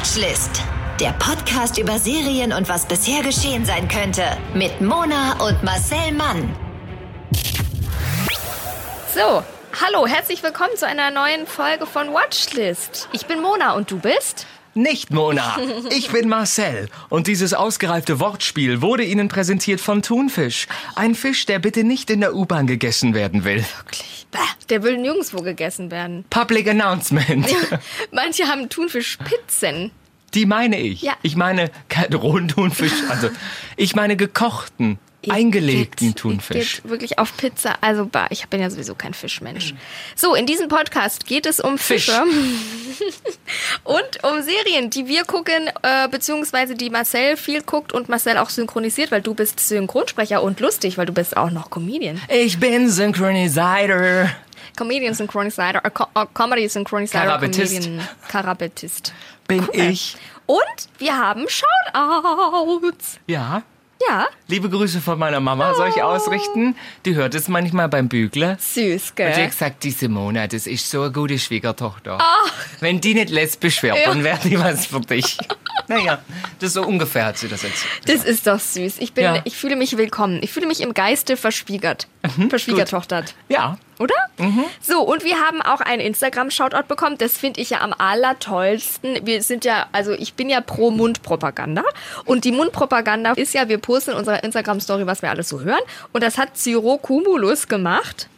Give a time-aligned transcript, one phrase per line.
[0.00, 0.62] Watchlist.
[0.98, 4.24] Der Podcast über Serien und was bisher geschehen sein könnte.
[4.54, 6.56] Mit Mona und Marcel Mann.
[9.14, 9.44] So,
[9.78, 13.10] hallo, herzlich willkommen zu einer neuen Folge von Watchlist.
[13.12, 14.46] Ich bin Mona und du bist?
[14.74, 15.58] Nicht Mona,
[15.90, 20.68] ich bin Marcel und dieses ausgereifte Wortspiel wurde Ihnen präsentiert von Thunfisch.
[20.94, 23.64] Ein Fisch, der bitte nicht in der U-Bahn gegessen werden will.
[23.78, 24.26] Wirklich?
[24.30, 26.24] Bäh, der will nirgendwo gegessen werden.
[26.30, 27.46] Public Announcement.
[28.12, 29.90] Manche haben Thunfischpizzen.
[30.34, 31.02] Die meine ich.
[31.02, 31.14] Ja.
[31.22, 31.72] Ich meine
[32.14, 33.28] rohen Thunfisch, also
[33.76, 36.76] ich meine gekochten, eingelegten Geht- Thunfisch.
[36.82, 37.74] Geht wirklich auf Pizza.
[37.80, 39.74] Also, ich bin ja sowieso kein Fischmensch.
[40.16, 42.06] So, in diesem Podcast geht es um Fisch.
[42.06, 42.22] Fische
[43.84, 48.50] und um Serien, die wir gucken, äh, beziehungsweise die Marcel viel guckt und Marcel auch
[48.50, 52.20] synchronisiert, weil du bist Synchronsprecher und lustig, weil du bist auch noch Comedian.
[52.28, 54.30] Ich bin Synchronizer.
[54.76, 57.72] Comedian Synchronizer, äh, Co äh, Comedy Synchronizer, Karabetist.
[57.74, 59.12] Comedian Karabetist.
[59.48, 59.80] Bin Cool.
[59.80, 60.16] ich.
[60.46, 60.60] Und
[60.98, 63.18] wir haben Shoutouts.
[63.26, 63.62] Ja.
[64.08, 66.74] Ja, Liebe Grüße von meiner Mama soll ich ausrichten.
[67.04, 68.56] Die hört es manchmal beim Bügeln.
[68.58, 69.46] süß, Und sie hat gell?
[69.46, 72.18] gesagt, die Simona, das ist so eine gute Schwiegertochter.
[72.80, 74.06] Wenn die nicht lesbisch wird, Ja.
[74.06, 75.36] dann wäre die was für dich.
[75.88, 76.18] naja,
[76.58, 77.84] das ist so ungefähr hat sie das jetzt.
[78.06, 78.96] Das ist doch süß.
[78.98, 79.40] Ich, bin, Ja.
[79.44, 80.40] ich fühle mich willkommen.
[80.42, 82.08] Ich fühle mich im Geiste verschwiegert.
[82.48, 83.34] Verschwiegertochtert.
[83.48, 83.78] Ja.
[84.00, 84.14] Oder?
[84.80, 87.18] So, und wir haben auch einen Instagram-Shoutout bekommen.
[87.18, 89.18] Das finde ich ja am allertollsten.
[89.26, 91.82] Wir sind ja, also ich bin ja pro Mundpropaganda.
[92.24, 95.80] Und die Mundpropaganda ist ja, wir posten in unserer Instagram-Story, was wir alles so hören.
[96.12, 98.28] Und das hat Ciro Cumulus gemacht.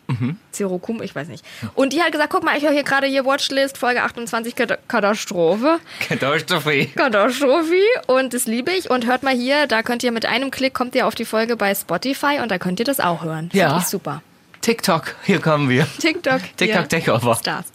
[0.53, 1.43] Ciro Cum, ich weiß nicht.
[1.75, 4.79] Und die hat gesagt, guck mal, ich höre hier gerade hier Watchlist, Folge 28, Kat-
[4.87, 5.79] Katastrophe.
[6.07, 6.87] Katastrophe.
[6.95, 8.91] Katastrophe und das liebe ich.
[8.91, 11.57] Und hört mal hier, da könnt ihr mit einem Klick kommt ihr auf die Folge
[11.57, 13.51] bei Spotify und da könnt ihr das auch hören.
[13.51, 13.79] Find Ja.
[13.79, 14.21] Ich super.
[14.63, 15.87] TikTok, hier kommen wir.
[15.99, 16.41] TikTok.
[16.57, 16.89] TikTok.
[16.89, 17.35] Takeover.
[17.35, 17.67] Stars.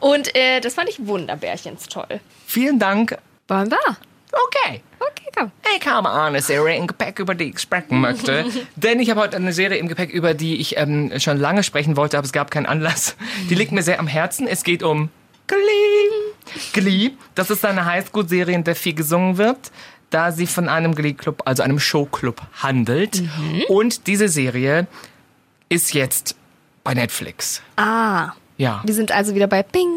[0.00, 2.20] Und äh, das fand ich wunderbärchens toll.
[2.46, 3.16] Vielen Dank.
[3.48, 3.96] Wollen wir?
[4.32, 4.82] Okay.
[4.98, 5.50] Okay, komm.
[5.78, 8.44] Ich habe eine Serie im Gepäck, über die ich sprechen möchte.
[8.76, 11.96] Denn ich habe heute eine Serie im Gepäck, über die ich ähm, schon lange sprechen
[11.96, 13.16] wollte, aber es gab keinen Anlass.
[13.48, 14.46] Die liegt mir sehr am Herzen.
[14.46, 15.08] Es geht um
[15.46, 15.58] Glee.
[16.74, 19.70] Glee, das ist eine Highschool-Serie, in der viel gesungen wird,
[20.10, 23.22] da sie von einem Glee-Club, also einem Showclub handelt.
[23.68, 24.86] Und diese Serie
[25.68, 26.36] ist jetzt
[26.84, 27.62] bei Netflix.
[27.76, 28.82] Ah, Ja.
[28.84, 29.90] wir sind also wieder bei Bing,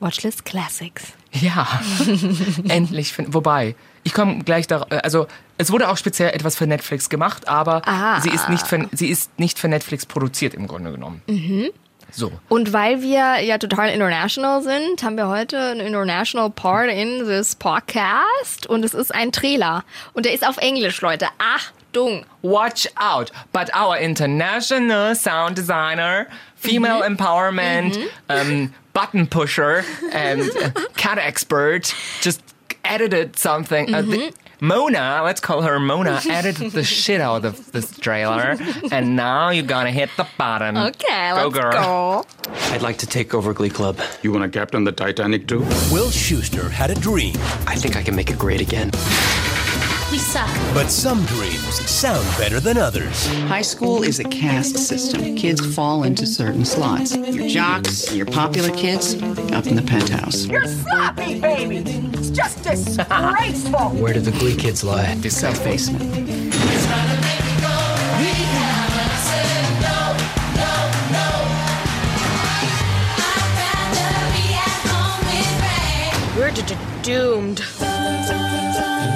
[0.00, 1.04] Watchlist Classics.
[1.32, 1.66] Ja,
[2.68, 3.14] endlich.
[3.32, 4.82] Wobei, ich komme gleich da.
[4.82, 5.26] Also
[5.58, 8.20] es wurde auch speziell etwas für Netflix gemacht, aber Ah.
[8.20, 11.22] sie ist nicht für, sie ist nicht für Netflix produziert im Grunde genommen.
[12.10, 12.30] So.
[12.50, 17.54] Und weil wir ja total international sind, haben wir heute einen international part in this
[17.54, 19.84] podcast und es ist ein Trailer.
[20.12, 21.28] Und der ist auf Englisch, Leute.
[21.92, 22.24] Achtung!
[22.42, 23.30] Watch out!
[23.52, 27.16] But our international sound designer, female Mhm.
[27.16, 32.40] empowerment, um, button pusher, and uh, cat expert just
[32.84, 33.94] edited something.
[33.94, 34.10] Uh, Mhm.
[34.10, 38.56] the- Mona, let's call her Mona, edited the shit out of this trailer,
[38.92, 40.76] and now you're gonna hit the bottom.
[40.76, 41.72] Okay, Go, let's girl.
[41.72, 42.26] go.
[42.72, 43.98] I'd like to take over Glee Club.
[44.22, 45.66] You want to captain the Titanic too?
[45.90, 47.34] Will Schuster had a dream,
[47.66, 48.92] I think I can make it great again.
[50.12, 50.46] We suck.
[50.74, 53.26] but some dreams sound better than others.
[53.48, 55.34] High school is a caste system.
[55.36, 57.16] Kids fall into certain slots.
[57.16, 59.14] Your jocks, your popular kids,
[59.52, 60.44] up in the penthouse.
[60.44, 61.76] You're sloppy, baby.
[62.12, 63.88] It's just disgraceful.
[64.02, 65.14] Where do the Glee kids lie?
[65.14, 66.02] The south basement.
[76.36, 77.60] We're d- d- doomed.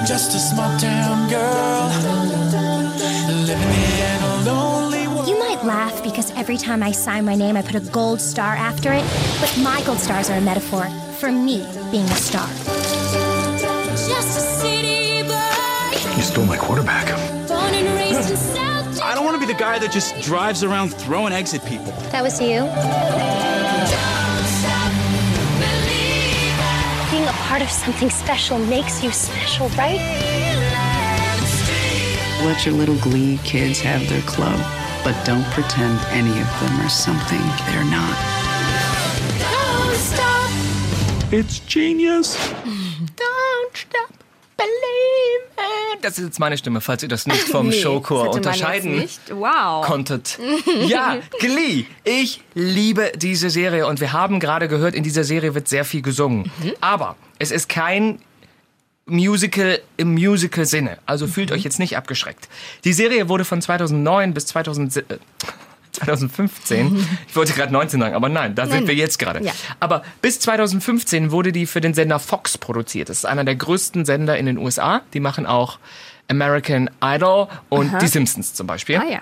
[0.07, 1.89] Just a small town girl
[3.45, 5.29] living in a lonely world.
[5.29, 8.55] You might laugh because every time I sign my name, I put a gold star
[8.55, 9.05] after it,
[9.41, 10.87] but my gold stars are a metaphor
[11.19, 12.47] for me being a star.
[14.09, 17.07] Just a city boy, You stole my quarterback.
[17.49, 19.03] born and raised in South.
[19.03, 21.93] I don't want to be the guy that just drives around throwing eggs at people.
[22.13, 22.61] That was you.
[27.47, 30.01] Part of something special makes you special, right?
[32.45, 34.59] Let your little Glee kids have their club,
[35.05, 38.17] but don't pretend any of them are something they're not.
[39.39, 41.33] Don't stop.
[41.33, 42.37] It's genius.
[43.17, 44.26] Don't stop
[44.57, 46.03] believing.
[46.03, 49.09] Das ist jetzt meine Stimme, falls ihr das nicht vom Nee, Showchor unterscheiden.
[49.31, 49.85] Wow.
[49.87, 50.39] konntet.
[50.87, 51.85] Ja, Glee.
[52.05, 56.03] Ich liebe diese Serie und wir haben gerade gehört, in dieser Serie wird sehr viel
[56.03, 56.51] gesungen.
[56.81, 58.21] Aber es ist kein
[59.07, 60.99] Musical im Musical-Sinne.
[61.07, 62.49] Also fühlt euch jetzt nicht abgeschreckt.
[62.85, 65.03] Die Serie wurde von 2009 bis 2000, äh,
[65.97, 68.89] 2015, ich wollte gerade 19 sagen, aber nein, da sind Nein.
[68.89, 69.45] wir jetzt gerade.
[69.45, 69.53] Ja.
[69.81, 73.09] Aber bis 2015 wurde die für den Sender Fox produziert.
[73.09, 75.03] Das ist einer der größten Sender in den USA.
[75.13, 75.79] Die machen auch
[76.29, 77.99] American Idol und Aha.
[77.99, 78.97] die Simpsons zum Beispiel.
[78.97, 79.21] Ah ja.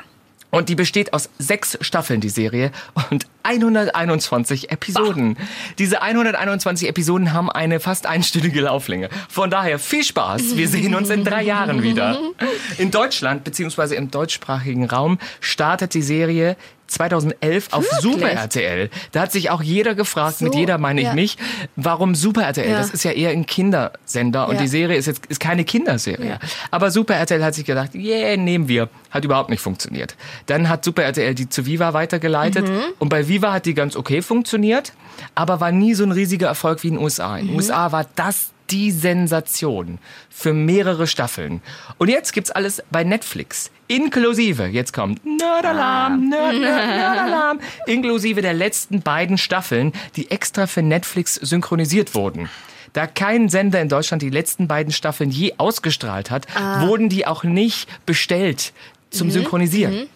[0.55, 2.71] Und die besteht aus sechs Staffeln, die Serie,
[3.11, 5.37] und 121 Episoden.
[5.79, 9.11] Diese 121 Episoden haben eine fast einstündige Lauflänge.
[9.29, 10.57] Von daher viel Spaß.
[10.57, 12.19] Wir sehen uns in drei Jahren wieder.
[12.79, 18.01] In Deutschland, beziehungsweise im deutschsprachigen Raum, startet die Serie 2011 auf Wirklich?
[18.03, 18.91] Super RTL.
[19.13, 21.15] Da hat sich auch jeder gefragt, mit So, jeder meine ich ja.
[21.15, 21.37] mich,
[21.77, 22.71] warum Super RTL?
[22.71, 22.79] Ja.
[22.79, 24.63] Das ist ja eher ein Kindersender und Ja.
[24.63, 26.39] die Serie ist jetzt ist keine Kinderserie.
[26.71, 28.89] Aber Super RTL hat sich gedacht, yeah, nehmen wir.
[29.11, 30.17] Hat überhaupt nicht funktioniert.
[30.47, 32.81] Dann hat Super RTL die zu Viva weitergeleitet Mhm.
[32.99, 34.93] und bei Viva hat die ganz okay funktioniert,
[35.35, 37.37] aber war nie so ein riesiger Erfolg wie in den USA.
[37.37, 37.57] In den Mhm.
[37.57, 39.99] USA war das die Sensation
[40.31, 41.61] für mehrere Staffeln.
[41.99, 43.71] Und jetzt gibt's alles bei Netflix.
[43.89, 50.83] Inklusive, jetzt kommt Nerdalarm, Nerd, Nerd, Nerdalarm, inklusive der letzten beiden Staffeln, die extra für
[50.83, 52.49] Netflix synchronisiert wurden.
[52.95, 56.87] Da kein Sender in Deutschland die letzten beiden Staffeln je ausgestrahlt hat, Ah.
[56.87, 58.73] wurden die auch nicht bestellt
[59.11, 60.07] zum Synchronisieren.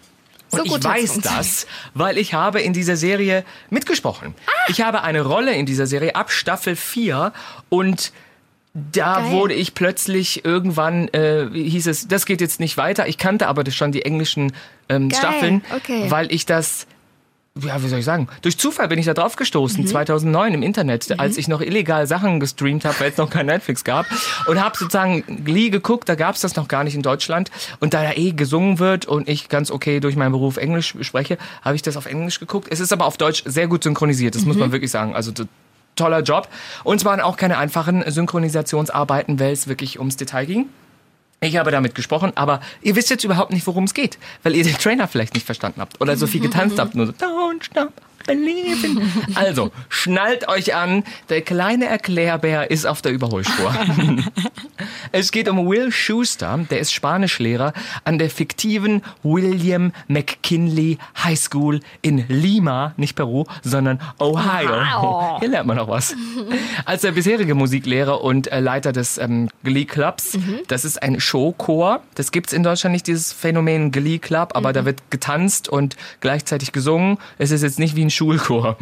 [0.51, 4.33] So Und ich weiß das, weil ich habe in dieser Serie mitgesprochen.
[4.47, 4.51] Ah.
[4.69, 7.33] Ich habe eine Rolle in dieser Serie ab Staffel 4
[7.69, 8.11] und
[8.73, 9.31] da Geil.
[9.31, 13.07] wurde ich plötzlich irgendwann, äh, hieß es, das geht jetzt nicht weiter.
[13.07, 14.53] Ich kannte aber schon die englischen
[14.89, 16.05] ähm, Staffeln, okay.
[16.09, 16.85] weil ich das
[17.61, 18.29] ja, wie soll ich sagen?
[18.41, 19.37] Durch Zufall bin ich da drauf Mhm.
[19.39, 23.47] gestoßen, 2009 im Internet, als ich noch illegal Sachen gestreamt habe, weil es noch kein
[23.47, 24.05] Netflix gab.
[24.45, 27.51] Und habe sozusagen Glee geguckt, da gab es das noch gar nicht in Deutschland.
[27.81, 31.37] Und da ja eh gesungen wird und ich ganz okay durch meinen Beruf Englisch spreche,
[31.61, 32.67] habe ich das auf Englisch geguckt.
[32.71, 34.61] Es ist aber auf Deutsch sehr gut synchronisiert, das muss Mhm.
[34.61, 35.13] man wirklich sagen.
[35.15, 35.31] Also
[35.95, 36.47] toller Job.
[36.83, 40.69] Und es waren auch keine einfachen Synchronisationsarbeiten, weil es wirklich ums Detail ging.
[41.41, 44.63] Ich habe damit gesprochen, aber ihr wisst jetzt überhaupt nicht, worum es geht, weil ihr
[44.63, 46.95] den Trailer vielleicht nicht verstanden habt oder so viel getanzt habt.
[46.95, 47.93] Nur so, don't stop
[48.29, 49.01] believing.
[49.35, 53.73] Also, schnallt euch an, der kleine Erklärbär ist auf der Überholspur.
[55.11, 57.73] es geht um Will Schuster, der ist Spanischlehrer
[58.03, 64.69] an der fiktiven William McKinley High School in Lima, nicht Peru, sondern Ohio.
[64.69, 65.39] Wow.
[65.39, 66.15] Hier lernt man noch was.
[66.85, 70.37] Als der bisherige Musiklehrer und äh, Leiter des ähm, Glee Clubs,
[70.67, 72.01] das ist ein Showchor.
[72.15, 76.71] Das gibt's in Deutschland nicht, dieses Phänomen Glee Club, aber da wird getanzt und gleichzeitig
[76.71, 77.17] gesungen.
[77.37, 78.77] Es ist jetzt nicht wie ein Schulchor.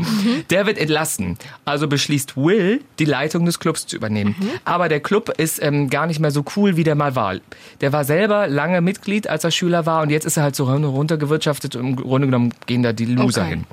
[0.50, 1.38] Der wird entlassen.
[1.64, 4.36] Also beschließt Will, die Leitung des Clubs zu übernehmen.
[4.66, 7.36] Aber der Club ist ähm, gar nicht mehr so cool, wie der mal war.
[7.82, 10.64] Der war selber lange Mitglied, als er Schüler war und jetzt ist er halt so
[10.66, 13.50] runtergewirtschaftet und im Grunde genommen gehen da die Loser Okay.
[13.52, 13.64] hin.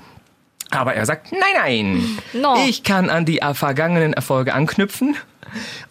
[0.70, 2.56] Aber er sagt, nein, nein, No.
[2.68, 5.16] ich kann an die vergangenen Erfolge anknüpfen.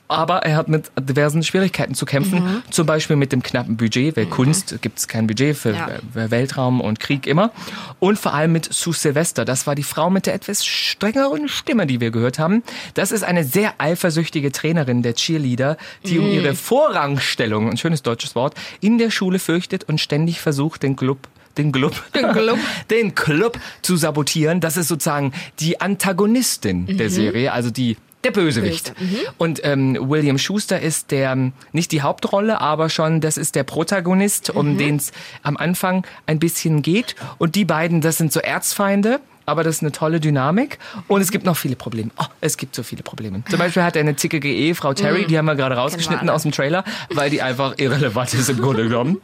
[0.07, 2.63] Aber er hat mit diversen Schwierigkeiten zu kämpfen, Mhm.
[2.69, 5.89] zum Beispiel mit dem knappen Budget, weil Kunst gibt es kein Budget für Ja.
[6.13, 7.51] Weltraum und Krieg immer.
[7.99, 11.87] Und vor allem mit Sue Sylvester, das war die Frau mit der etwas strengeren Stimme,
[11.87, 12.61] die wir gehört haben.
[12.93, 16.31] Das ist eine sehr eifersüchtige Trainerin der Cheerleader, die um Mhm.
[16.31, 21.17] ihre Vorrangstellung, ein schönes deutsches Wort, in der Schule fürchtet und ständig versucht, den Club
[21.57, 22.57] den Club, Den Club.
[22.89, 24.59] den Club zu sabotieren.
[24.59, 28.93] Das ist sozusagen die Antagonistin der Serie, also die der Bösewicht.
[28.99, 29.09] Mhm.
[29.09, 33.55] Böse, Und ähm, William Schuster ist der ähm, nicht die Hauptrolle, aber schon das ist
[33.55, 35.11] der Protagonist, um den es
[35.41, 37.15] am Anfang ein bisschen geht.
[37.37, 39.19] Und die beiden, das sind so Erzfeinde.
[39.45, 40.79] Aber das ist eine tolle Dynamik.
[41.09, 42.11] Und es gibt noch viele Probleme.
[42.17, 43.43] Oh, es gibt so viele Probleme.
[43.49, 46.33] Zum Beispiel hat er eine zickige Ehefrau Terry, die haben wir gerade rausgeschnitten alle.
[46.33, 49.19] aus dem Trailer, weil die einfach irrelevant ist im Grunde genommen.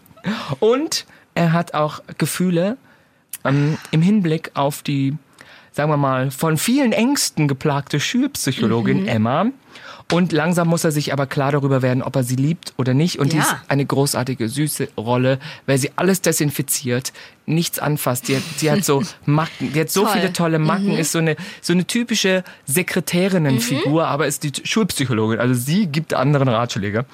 [0.60, 2.76] Und er hat auch Gefühle
[3.46, 5.16] ähm, im Hinblick auf die,
[5.72, 9.48] sagen wir mal, von vielen Ängsten geplagte Schulpsychologin Emma.
[10.12, 13.20] Und langsam muss er sich aber klar darüber werden, ob er sie liebt oder nicht.
[13.20, 13.44] Und die Ja.
[13.44, 17.14] ist eine großartige, süße Rolle, weil sie alles desinfiziert,
[17.46, 18.28] nichts anfasst.
[18.28, 20.14] Die hat, die hat so Macken, die hat so Toll.
[20.14, 25.40] viele tolle Macken, ist so eine, so eine typische Sekretärinnenfigur, aber ist die Schulpsychologin.
[25.40, 27.06] Also sie gibt anderen Ratschläge.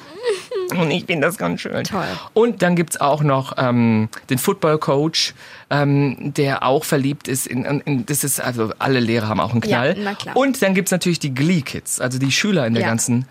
[0.71, 1.83] Und ich finde das ganz schön.
[1.83, 2.05] Toll.
[2.33, 5.33] Und dann gibt's auch noch ähm, den Football-Coach,
[5.69, 7.47] ähm, der auch verliebt ist.
[7.47, 9.95] In, in, das ist also alle Lehrer haben auch einen Knall.
[9.97, 10.35] Ja, na klar.
[10.35, 12.89] Und dann gibt's natürlich die Glee-Kids, also die Schüler in der Ja.
[12.89, 13.25] ganzen,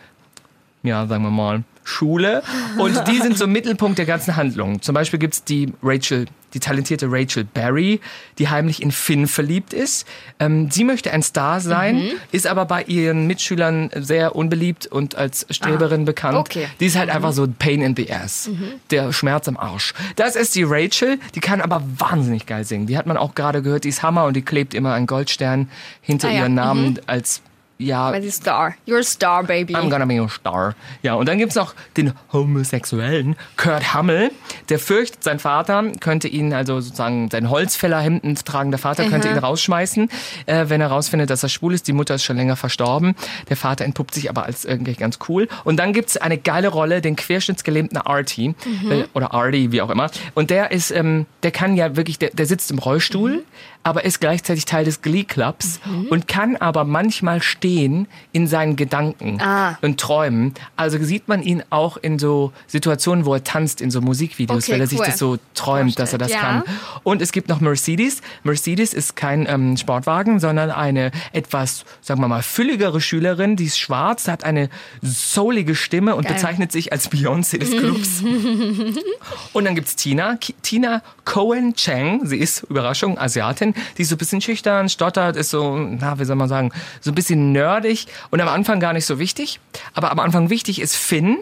[0.85, 2.43] ja, sagen wir mal, Schule.
[2.79, 4.81] Und die sind so Mittelpunkt der ganzen Handlung.
[4.81, 6.25] Zum Beispiel gibt's die Rachel,
[6.55, 8.01] die talentierte Rachel Berry,
[8.39, 10.07] die heimlich in Finn verliebt ist.
[10.41, 12.11] Ähm, sie möchte ein Star sein, Mhm.
[12.33, 16.37] ist aber bei ihren Mitschülern sehr unbeliebt und als Streberin bekannt.
[16.37, 16.69] Ah, okay.
[16.81, 18.49] Die ist halt einfach so Pain in the Ass.
[18.91, 19.93] Der Schmerz am Arsch.
[20.17, 22.87] Das ist die Rachel, die kann aber wahnsinnig geil singen.
[22.87, 25.69] Die hat man auch gerade gehört, die ist Hammer und die klebt immer einen Goldstern
[26.01, 27.43] hinter Ah ja, ihren Namen als
[27.79, 28.75] ja, Weil sie Star.
[28.87, 29.75] You're a Star, baby.
[29.75, 30.75] I'm gonna be a star.
[31.03, 34.31] Ja, und dann gibt's noch den homosexuellen Kurt Hummel.
[34.69, 40.09] Der fürchtet, sein Vater könnte ihn, also sozusagen sein Holzfällerhemden tragender Vater, könnte ihn rausschmeißen,
[40.47, 41.89] äh, wenn er rausfindet, dass er schwul ist.
[41.89, 43.17] Die Mutter ist schon länger verstorben.
[43.49, 45.49] Der Vater entpuppt sich aber als irgendwie ganz cool.
[45.65, 48.55] Und dann gibt's eine geile Rolle, den querschnittsgelähmten Artie.
[48.89, 50.11] Äh, oder Artie, wie auch immer.
[50.35, 53.45] Und der ist, ähm, der kann ja wirklich, der, der sitzt im Rollstuhl,
[53.85, 55.79] aber ist gleichzeitig Teil des Glee Clubs
[56.11, 59.79] und kann aber manchmal stehen in seinen Gedanken Ah.
[59.83, 60.55] und Träumen.
[60.77, 64.73] Also sieht man ihn auch in so Situationen, wo er tanzt, in so Musikvideos, Okay,
[64.73, 65.07] weil er sich cool.
[65.07, 66.41] das so träumt, dass er das Ja.
[66.41, 66.63] kann.
[67.05, 68.23] Und es gibt noch Mercedes.
[68.43, 73.79] Mercedes ist kein ähm, Sportwagen, sondern eine etwas, sagen wir mal, fülligere Schülerin, die ist
[73.79, 74.71] schwarz, hat eine
[75.03, 76.35] soulige Stimme und Geil.
[76.35, 78.23] bezeichnet sich als Beyoncé des Clubs.
[79.53, 82.27] Und dann gibt's Tina, Ki- Tina Cohen Chang.
[82.27, 83.74] Sie ist, Überraschung, Asiatin.
[83.97, 87.11] Die ist so ein bisschen schüchtern, stottert, ist so, na, wie soll man sagen, so
[87.11, 89.61] ein bisschen nerdig und am Anfang gar nicht so wichtig.
[89.95, 91.39] Aber am Anfang wichtig ist Finn.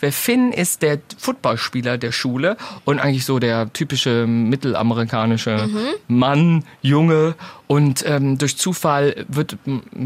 [0.00, 5.68] Wer Finn ist der Footballspieler der Schule und eigentlich so der typische mittelamerikanische
[6.08, 7.34] Mann, Junge.
[7.66, 9.56] Und ähm, durch Zufall wird,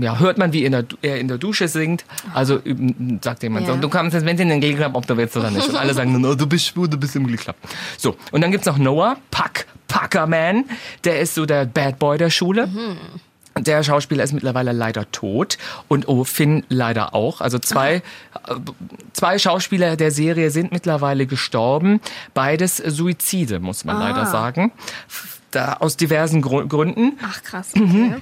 [0.00, 2.04] ja, hört man, wie in der, er in der Dusche singt.
[2.32, 3.74] Also ähm, sagt jemand Ja.
[3.74, 5.68] so, du kannst jetzt, wenn sie in den Club, ob du willst oder nicht.
[5.68, 7.56] Und alle sagen oh, du bist schwul, du bist im Club.
[7.98, 10.64] So, und dann gibt's noch Noah, Puck, Puckerman.
[11.04, 12.68] Der ist so der Bad Boy der Schule.
[13.62, 17.40] Der Schauspieler ist mittlerweile leider tot und oh, Finn leider auch.
[17.40, 18.00] Also zwei, äh,
[19.12, 22.00] zwei Schauspieler der Serie sind mittlerweile gestorben.
[22.34, 24.72] Beides Suizide, muss man leider sagen.
[25.50, 27.18] Da, aus diversen Gründen.
[27.22, 27.74] Ach, krass.
[27.74, 28.20] Mhm.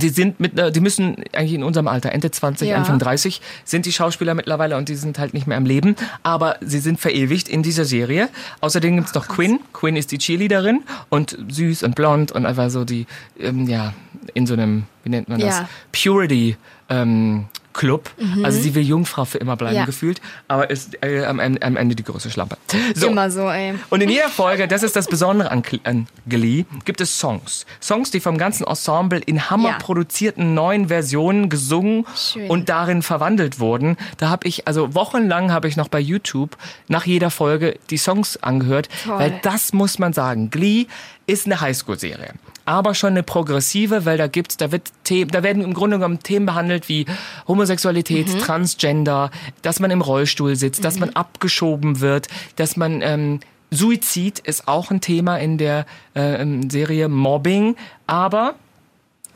[0.00, 2.76] Die sind mit, die müssen eigentlich in unserem Alter, Ende 20, Ja.
[2.76, 5.96] Anfang 30, sind die Schauspieler mittlerweile und die sind halt nicht mehr am Leben.
[6.22, 8.28] Aber sie sind verewigt in dieser Serie.
[8.60, 9.60] Außerdem gibt's noch Quinn.
[9.72, 13.06] Quinn ist die Cheerleaderin und süß und blond und einfach so die,
[13.40, 13.94] ähm, ja,
[14.34, 15.58] in so einem, wie nennt man das?
[15.60, 15.68] Ja.
[15.92, 16.56] Purity,
[16.88, 18.10] ähm, Club.
[18.42, 19.80] Also sie will Jungfrau für immer bleiben Mhm.
[19.80, 19.84] Ja.
[19.84, 22.56] gefühlt, aber ist äh, am, Ende- am Ende die große Schlampe.
[22.94, 23.08] So.
[23.08, 23.74] Immer so, ey.
[23.90, 27.66] Und in jeder Folge, das ist das Besondere an, Gl- an Glee, gibt es Songs.
[27.80, 32.48] Songs, die vom ganzen Ensemble in hammerproduzierten neuen Versionen gesungen Schön.
[32.50, 33.96] und darin verwandelt wurden.
[34.18, 36.56] Da habe ich, also wochenlang habe ich noch bei YouTube
[36.88, 39.18] nach jeder Folge die Songs angehört, Toll.
[39.18, 40.50] weil das muss man sagen.
[40.50, 40.86] Glee
[41.26, 42.32] ist eine Highschool-Serie.
[42.66, 46.22] Aber schon eine progressive, weil da gibt's, da wird Themen, da werden im Grunde genommen
[46.22, 47.06] Themen behandelt wie
[47.48, 48.38] Homosexualität, Mhm.
[48.40, 49.30] Transgender,
[49.62, 54.90] dass man im Rollstuhl sitzt, dass man abgeschoben wird, dass man ähm, Suizid ist auch
[54.90, 58.54] ein Thema in der äh, ähm, Serie Mobbing, aber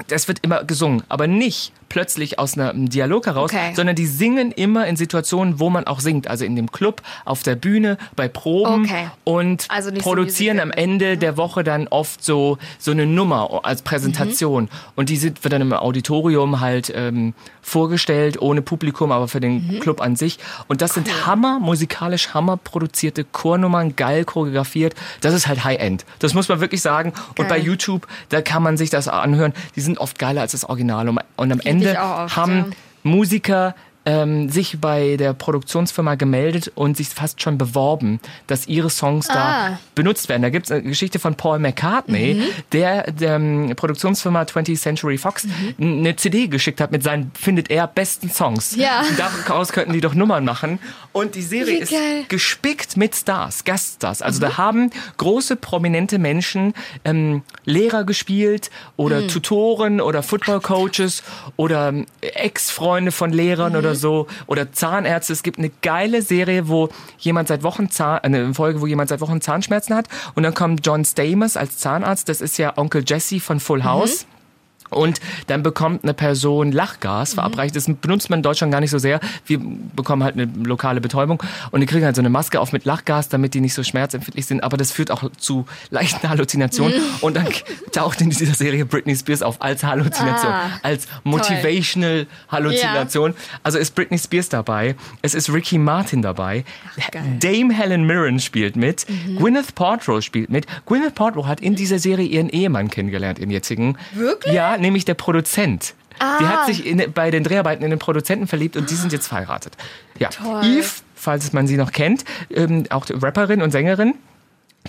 [0.09, 3.73] das wird immer gesungen, aber nicht plötzlich aus einem Dialog heraus, Okay.
[3.75, 7.42] sondern die singen immer in Situationen, wo man auch singt, also in dem Club, auf
[7.42, 9.09] der Bühne, bei Proben Okay.
[9.25, 10.71] und Also nicht so produzieren am.
[10.71, 14.69] Ende der Woche dann oft so so eine Nummer als Präsentation.
[14.95, 19.80] Und die sind, wird dann im Auditorium halt ähm, vorgestellt, ohne Publikum, aber für den
[19.80, 20.38] Club an sich.
[20.69, 26.35] Und das sind Hammer, musikalisch Hammer produzierte Chornummern, geil choreografiert, das ist halt High-End, das
[26.35, 27.12] muss man wirklich sagen.
[27.37, 27.66] Und bei Geil.
[27.66, 31.18] YouTube, da kann man sich das anhören, die sind oft geiler als das Original und,
[31.52, 32.76] am Ende oft, haben ja.
[33.02, 33.75] Musiker
[34.07, 39.35] ähm, sich bei der Produktionsfirma gemeldet und sich fast schon beworben, dass ihre Songs Ah.
[39.35, 40.40] da benutzt werden.
[40.42, 42.42] Da gibt's eine Geschichte von Paul McCartney, Mhm.
[42.73, 45.47] der der ähm, Produktionsfirma 20th Century Fox
[45.78, 48.75] eine CD geschickt hat mit seinen, findet er, besten Songs.
[48.76, 48.83] Mhm.
[48.83, 49.02] Ja.
[49.19, 50.78] Daraus könnten die doch Nummern machen.
[51.12, 51.92] Und die Serie ist.
[51.92, 52.26] Mhm.
[52.28, 54.23] gespickt mit Stars, Gaststars.
[54.23, 56.73] Also da haben große, prominente Menschen
[57.04, 59.28] ähm, Lehrer gespielt oder Mhm.
[59.28, 61.23] Tutoren oder Football-Coaches
[61.57, 63.78] oder ähm, Ex-Freunde von Lehrern Mhm.
[63.90, 65.32] Oder so oder Zahnärzte.
[65.32, 69.20] Es gibt eine geile Serie, wo jemand seit Wochen Zahn, eine Folge, wo jemand seit
[69.20, 72.28] Wochen Zahnschmerzen hat und dann kommt John Stamos als Zahnarzt.
[72.28, 74.26] Das ist ja Onkel Jesse von Full House.
[74.90, 77.75] Und dann bekommt eine Person Lachgas verabreicht.
[77.76, 79.20] Das benutzt man in Deutschland gar nicht so sehr.
[79.47, 79.61] Wir
[79.97, 83.28] bekommen halt eine lokale Betäubung und die kriegen halt so eine Maske auf mit Lachgas,
[83.28, 84.62] damit die nicht so schmerzempfindlich sind.
[84.62, 87.00] Aber das führt auch zu leichten Halluzinationen.
[87.20, 87.47] Und dann
[87.92, 93.35] taucht in dieser Serie Britney Spears auf als Halluzination, Ah, als Motivational Halluzination.
[93.62, 94.94] Also ist Britney Spears dabei.
[95.23, 96.64] Es ist Ricky Martin dabei.
[97.11, 97.23] geil.
[97.40, 99.06] Dame Helen Mirren spielt mit.
[99.37, 100.66] Gwyneth Paltrow spielt mit.
[100.87, 103.97] Gwyneth Paltrow hat in dieser Serie ihren Ehemann kennengelernt, ihren jetzigen.
[104.14, 104.54] Wirklich?
[104.54, 105.94] Ja, nämlich der Produzent.
[106.18, 106.38] Die Ah.
[106.49, 109.75] hat sich in, bei den Dreharbeiten in den Produzenten verliebt und die sind jetzt verheiratet.
[110.18, 110.28] Ja.
[110.28, 110.62] Toll.
[110.64, 114.14] Eve, falls man sie noch kennt, ähm, auch die Rapperin und Sängerin,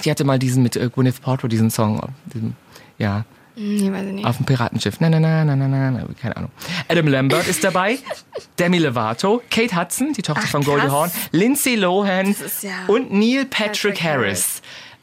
[0.03, 2.01] die hatte mal diesen mit äh, Gwyneth Paltrow, diesen Song,
[2.33, 2.57] diesen,
[2.97, 3.23] ja,
[3.55, 4.25] Nee, weiß ich nicht.
[4.25, 4.99] auf dem Piratenschiff.
[5.01, 6.51] Na, na, na, na, na, na, na, keine Ahnung.
[6.87, 7.99] Adam Lambert ist dabei,
[8.59, 10.87] Demi Lovato, Kate Hudson, die Tochter Ach, von Goldie.
[10.87, 14.61] Hawn, Lindsay Lohan ja und Neil Patrick, Patrick Harris.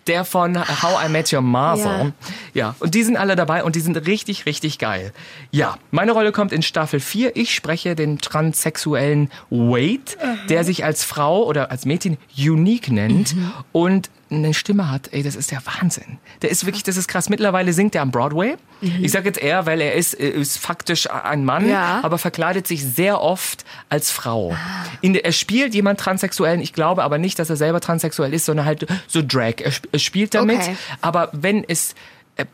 [0.08, 2.12] Der von How I Met Your Mother.
[2.54, 2.74] Ja.
[2.80, 5.12] und die sind alle dabei und die sind richtig, richtig geil.
[5.50, 7.36] Ja, meine Rolle kommt in Staffel 4.
[7.36, 10.16] Ich spreche den transsexuellen Wade,
[10.48, 13.36] der sich als Frau oder als Mädchen Unique nennt
[13.72, 16.18] und eine Stimme hat, ey, das ist der Wahnsinn.
[16.42, 17.28] Der ist wirklich, das ist krass.
[17.30, 18.56] Mittlerweile singt er am Broadway.
[18.80, 22.00] Ich sage jetzt eher, weil er ist, äh, ist faktisch ein Mann, Ja.
[22.02, 24.54] aber verkleidet sich sehr oft als Frau.
[25.00, 28.44] In der, er spielt jemand Transsexuellen, ich glaube aber nicht, dass er selber transsexuell ist,
[28.44, 29.54] sondern halt so Drag.
[29.60, 30.76] Er, er spielt damit, Okay.
[31.00, 31.94] aber wenn es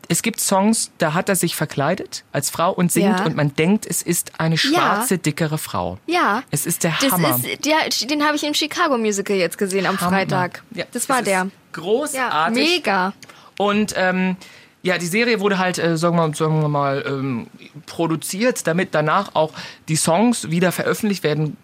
[0.07, 3.25] es gibt Songs, da hat er sich verkleidet als Frau und singt Ja.
[3.25, 5.97] und man denkt, es ist eine schwarze, dickere Frau.
[6.07, 6.41] Ja.
[6.51, 7.35] Es ist der Das Hammer.
[7.43, 10.63] ist, der, den habe ich im Chicago Musical jetzt gesehen am Freitag.
[10.71, 11.47] Ja, das war der.
[11.73, 12.17] Großartig.
[12.17, 13.13] Ja, mega.
[13.57, 14.37] Und ähm,
[14.81, 17.47] ja, die Serie wurde halt, äh, sagen wir, sagen wir mal, ähm,
[17.85, 19.51] produziert, damit danach auch
[19.87, 21.57] die Songs wieder veröffentlicht werden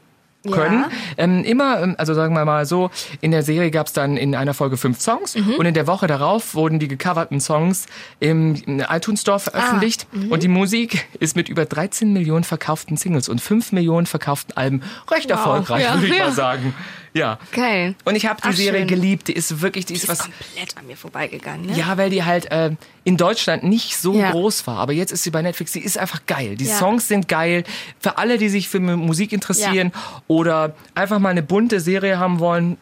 [0.50, 0.82] können.
[0.82, 0.90] Ja.
[1.18, 2.90] Ähm, immer, ähm, also sagen wir mal so,
[3.22, 5.56] in der Serie gab es dann in einer Folge fünf Songs Mhm.
[5.60, 7.86] und in der Woche darauf wurden die gecoverten Songs
[8.20, 10.32] im, im iTunes Store veröffentlicht Ah, mhm.
[10.32, 14.82] und die Musik ist mit über 13 Millionen verkauften Singles und 5 Millionen verkauften Alben
[15.12, 15.38] recht Wow.
[15.38, 16.26] erfolgreich, Ja, würde ich ja.
[16.26, 16.74] mal sagen.
[17.14, 17.40] Ja.
[17.52, 17.96] Geil.
[18.06, 18.88] Und ich habe die Ach, Serie schön.
[18.88, 19.28] geliebt.
[19.28, 20.20] Die ist wirklich, die ist, Die ist was.
[20.20, 21.66] komplett an mir vorbeigegangen.
[21.66, 21.78] Ne?
[21.78, 22.72] Ja, weil die halt äh,
[23.04, 24.32] in Deutschland nicht so Ja.
[24.32, 24.78] groß war.
[24.78, 25.74] Aber jetzt ist sie bei Netflix.
[25.74, 26.56] Die ist einfach geil.
[26.56, 26.78] Die Ja.
[26.78, 27.66] Songs sind geil.
[28.00, 29.92] Für alle, die sich für Musik interessieren
[30.28, 32.78] oder einfach mal eine bunte Serie haben wollen,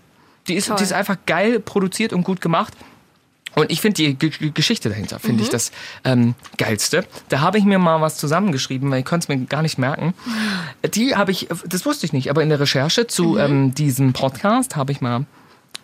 [0.48, 0.78] die ist, Toll.
[0.78, 2.74] die ist einfach geil produziert und gut gemacht.
[3.56, 5.42] Und ich finde die G Geschichte dahinter, finde Mhm.
[5.44, 5.72] ich das
[6.06, 7.06] ähm, geilste.
[7.30, 10.14] Da habe ich mir mal was zusammengeschrieben, weil ich konnte es mir gar nicht merken.
[10.94, 13.38] Die habe ich, das wusste ich nicht, aber in der Recherche zu Mhm.
[13.40, 15.26] ähm, diesem Podcast habe ich mal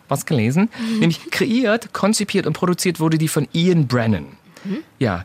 [0.08, 0.68] was gelesen.
[1.00, 4.26] Nämlich kreiert, konzipiert und produziert wurde die von Ian Brennan.
[4.98, 5.24] Ja,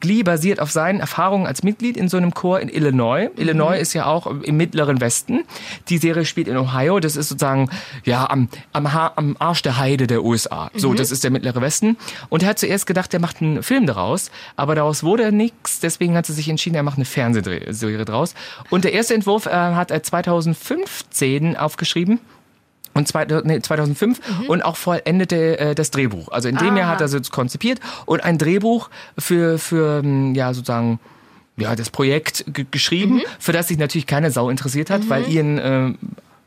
[0.00, 3.30] Glee basiert auf seinen Erfahrungen als Mitglied in so einem Chor in Illinois.
[3.36, 5.44] Illinois ist ja auch im mittleren Westen.
[5.88, 7.00] Die Serie spielt in Ohio.
[7.00, 7.70] Das ist sozusagen
[8.04, 10.70] ja am, am, ha am Arsch der Heide der USA.
[10.74, 11.96] So, das ist der mittlere Westen.
[12.28, 15.80] Und er hat zuerst gedacht, er macht einen Film daraus, aber daraus wurde nichts.
[15.80, 18.34] Deswegen hat er sich entschieden, er macht eine Fernsehserie draus.
[18.70, 22.20] Und der erste Entwurf äh, hat er 2015 aufgeschrieben.
[23.00, 26.28] Und zwei, nee, 2005 und auch vollendete äh, das Drehbuch.
[26.28, 30.52] Also in dem Jahr hat er es konzipiert und ein Drehbuch für, für ähm, ja,
[30.52, 31.00] sozusagen,
[31.56, 35.58] ja, das Projekt ge geschrieben, für das sich natürlich keine Sau interessiert hat, weil Ian
[35.58, 35.92] äh,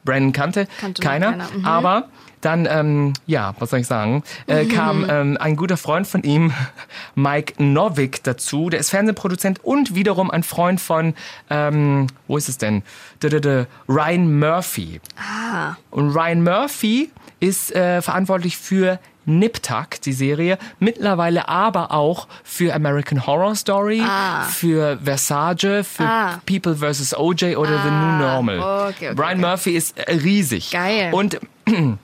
[0.04, 1.32] Brandon kannte, Kannte keiner.
[1.32, 1.66] keiner, mhm.
[1.66, 2.10] Aber
[2.42, 6.54] dann, ähm, ja, was soll ich sagen, äh, kam ähm, ein guter Freund von ihm,
[7.16, 8.70] Mike Novick, dazu.
[8.70, 11.14] Der ist Fernsehproduzent und wiederum ein Freund von,
[11.50, 12.84] ähm, wo ist es denn?
[13.22, 15.00] Dö, dö, dö, Ryan Murphy.
[15.18, 15.76] Ah.
[15.90, 22.74] Und Ryan Murphy ist äh, verantwortlich für Nip Tuck, die Serie, mittlerweile aber auch für
[22.74, 24.02] American Horror Story,
[24.50, 26.42] für Versage, für Ah.
[26.46, 27.16] People vs.
[27.16, 28.60] OJ oder The New Normal.
[28.90, 29.36] okay, okay, Ryan okay.
[29.38, 30.72] Murphy ist äh, riesig.
[30.72, 31.14] Geil.
[31.14, 31.40] Und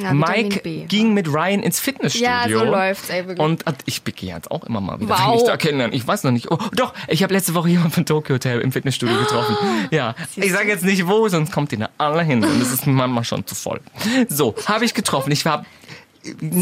[0.00, 0.84] Ja, Mike B.
[0.86, 2.26] ging mit Ryan ins Fitnessstudio.
[2.28, 3.44] Ja, so läuft's, ey, wirklich.
[3.44, 5.26] Und äh, ich gehe jetzt auch immer mal wieder, Wow.
[5.32, 5.94] wenn ich da kennenlernen.
[5.94, 6.50] Ich weiß noch nicht.
[6.50, 9.56] Oh, doch, ich habe letzte Woche jemanden von Tokyo Hotel im Fitnessstudio getroffen.
[9.90, 12.42] Ja, ich sage jetzt nicht wo, sonst kommt die da alle hin.
[12.42, 13.80] Und es ist manchmal schon zu voll.
[14.28, 15.32] So, habe ich getroffen.
[15.32, 15.66] Ich war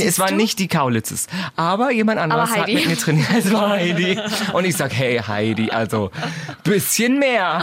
[0.01, 0.37] es waren du?
[0.37, 3.29] nicht die Kaulitzes, aber jemand anderes Aber hat mit mir trainiert.
[3.37, 4.18] Es war Heidi.
[4.53, 6.11] Und ich sag, hey Heidi, also
[6.64, 7.62] bisschen mehr.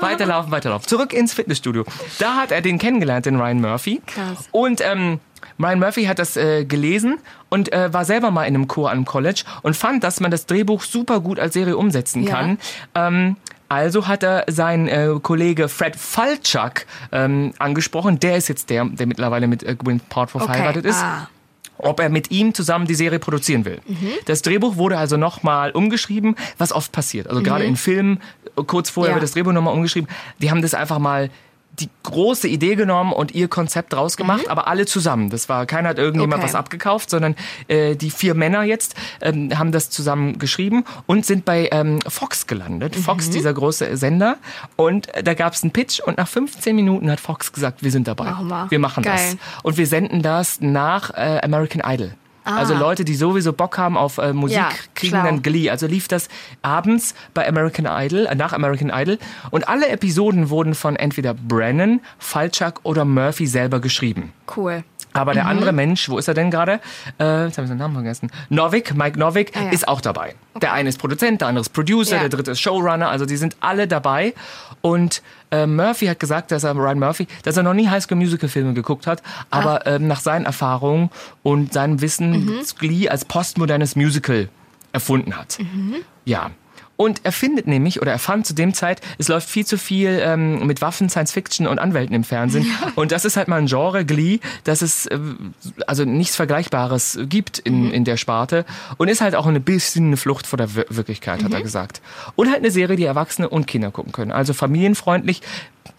[0.00, 0.88] Weiterlaufen, weiterlaufen.
[0.88, 1.84] Zurück ins Fitnessstudio.
[2.18, 4.00] Da hat er den kennengelernt, den Ryan Murphy.
[4.06, 4.48] Krass.
[4.50, 5.20] Und ähm,
[5.60, 9.04] Ryan Murphy hat das äh, gelesen und äh, war selber mal in einem Chor am
[9.04, 12.30] College und fand, dass man das Drehbuch super gut als Serie umsetzen Ja.
[12.30, 12.58] kann.
[12.94, 13.36] Ähm,
[13.68, 18.18] also hat er seinen äh, Kollege Fred Falchuk ähm, angesprochen.
[18.20, 20.52] Der ist jetzt der, der mittlerweile mit äh, Gwyneth Paltrow Okay.
[20.52, 21.28] verheiratet ist Ah.
[21.78, 23.80] ob er mit ihm zusammen die Serie produzieren will.
[24.26, 27.28] Das Drehbuch wurde also nochmal umgeschrieben, was oft passiert.
[27.28, 28.20] Also gerade in Filmen,
[28.66, 29.16] kurz vorher Ja.
[29.16, 30.08] wird das Drehbuch nochmal umgeschrieben.
[30.40, 31.30] Die haben das einfach mal
[31.80, 35.30] die große Idee genommen und ihr Konzept draus gemacht, aber alle zusammen.
[35.30, 36.48] Das war, keiner hat irgendjemand Okay.
[36.48, 37.34] was abgekauft, sondern
[37.68, 42.46] äh, die vier Männer jetzt ähm, haben das zusammen geschrieben und sind bei ähm, Fox
[42.46, 42.96] gelandet.
[42.96, 44.36] Fox, dieser große Sender.
[44.76, 47.90] Und äh, da gab es einen Pitch und nach 15 Minuten hat Fox gesagt, wir
[47.90, 48.24] sind dabei.
[48.24, 48.78] Machen wir.
[48.78, 49.14] Machen das.
[49.14, 49.38] Geil.
[49.62, 52.12] Und wir senden das nach äh, American Idol.
[52.56, 54.70] Also Leute, die sowieso Bock haben auf äh, Musik, Ah.
[54.70, 55.24] Ja, kriegen schlau.
[55.24, 55.70] dann Glee.
[55.70, 56.28] Also lief das
[56.62, 59.18] abends bei American Idol, äh, nach American Idol.
[59.50, 64.32] Und alle Episoden wurden von entweder Brennan, Falchuk oder Murphy selber geschrieben.
[64.56, 64.82] Cool.
[65.18, 65.36] Aber Mhm.
[65.36, 66.80] der andere Mensch, wo ist er denn gerade?
[67.18, 68.30] Äh, jetzt habe ich seinen Namen vergessen.
[68.48, 69.70] Novick, Mike Novick, Ah, ja.
[69.70, 70.34] ist auch dabei.
[70.62, 72.20] Der eine ist Produzent, der andere ist Producer, Ja.
[72.20, 73.08] der dritte ist Showrunner.
[73.10, 74.34] Also die sind alle dabei.
[74.80, 78.16] Und äh, Murphy hat gesagt, dass er, Ryan Murphy, dass er noch nie High School
[78.18, 79.96] Musical Filme geguckt hat, aber Ah.
[79.96, 81.10] ähm, nach seinen Erfahrungen
[81.42, 82.60] und seinem Wissen Mhm.
[82.78, 84.48] Glee als postmodernes Musical
[84.92, 85.58] erfunden hat.
[85.58, 85.96] Mhm.
[86.24, 86.50] Ja.
[86.98, 90.20] Und er findet nämlich, oder er fand zu dem Zeit, es läuft viel zu viel
[90.20, 92.66] ähm, mit Waffen, Science Fiction und Anwälten im Fernsehen.
[92.96, 95.16] Und das ist halt mal ein Genre, Glee, dass es äh,
[95.86, 98.64] also nichts Vergleichbares gibt in, in der Sparte.
[98.96, 102.02] Und ist halt auch ein bisschen eine Flucht vor der Wir- Wirklichkeit, hat er gesagt.
[102.34, 104.32] Und halt eine Serie, die Erwachsene und Kinder gucken können.
[104.32, 105.40] Also familienfreundlich.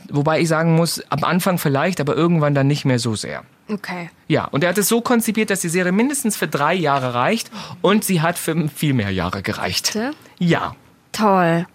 [0.09, 3.43] Wobei ich sagen muss, am Anfang vielleicht, aber irgendwann dann nicht mehr so sehr.
[3.69, 4.09] Okay.
[4.27, 7.51] Ja, und er hat es so konzipiert, dass die Serie mindestens für drei Jahre reicht
[7.81, 9.97] und sie hat für viel mehr Jahre gereicht.
[10.39, 10.75] Ja,
[11.11, 11.65] Toll.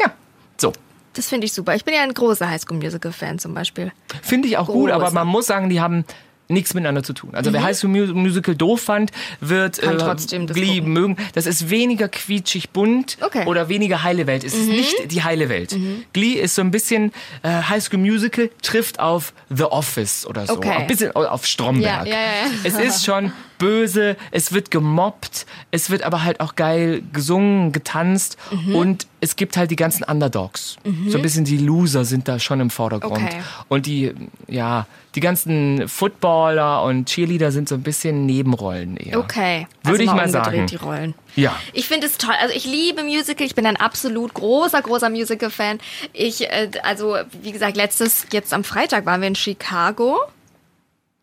[0.00, 0.12] ja,
[0.56, 0.72] so.
[1.14, 1.74] Das finde ich super.
[1.76, 3.92] Ich bin ja ein großer Highschool Musical Fan zum Beispiel.
[4.22, 5.14] Finde ich auch gut, aber Große.
[5.14, 6.04] man muss sagen, die haben
[6.48, 7.30] nichts miteinander zu tun.
[7.34, 9.82] Also wer High School Mu- Musical doof fand, wird Mhm.
[9.82, 10.92] äh, Kann trotzdem das Glee gucken.
[10.92, 11.16] mögen.
[11.34, 13.42] Das ist weniger quietschig bunt Okay.
[13.42, 13.46] Mhm.
[13.48, 14.44] oder weniger heile Welt.
[14.44, 15.74] Es ist nicht die heile Welt.
[16.12, 17.12] Glee ist so ein bisschen
[17.44, 20.54] äh, High School Musical trifft auf The Office oder so.
[20.54, 20.70] Okay.
[20.70, 22.06] Ein bisschen auf Stromberg.
[22.06, 22.50] Ja, ja, ja.
[22.64, 23.32] Es ist schon
[23.64, 28.74] böse, es wird gemobbt, es wird aber halt auch geil gesungen, getanzt Mhm.
[28.74, 30.76] und es gibt halt die ganzen Underdogs.
[31.08, 33.22] So ein bisschen die Loser sind da schon im Vordergrund.
[33.24, 33.40] Okay.
[33.68, 34.12] Und die,
[34.48, 39.18] ja, die ganzen Footballer und Cheerleader sind so ein bisschen Nebenrollen eher.
[39.18, 39.66] Okay.
[39.82, 40.66] Würde ich mal sagen.
[40.66, 41.14] die Rollen.
[41.36, 41.56] Ja.
[41.72, 42.34] Ich finde es toll.
[42.38, 43.46] Also ich liebe Musical.
[43.46, 45.78] Ich bin ein absolut großer, großer Musical-Fan.
[46.12, 50.18] Ich, äh, also wie gesagt, letztes, jetzt am Freitag waren wir in Chicago.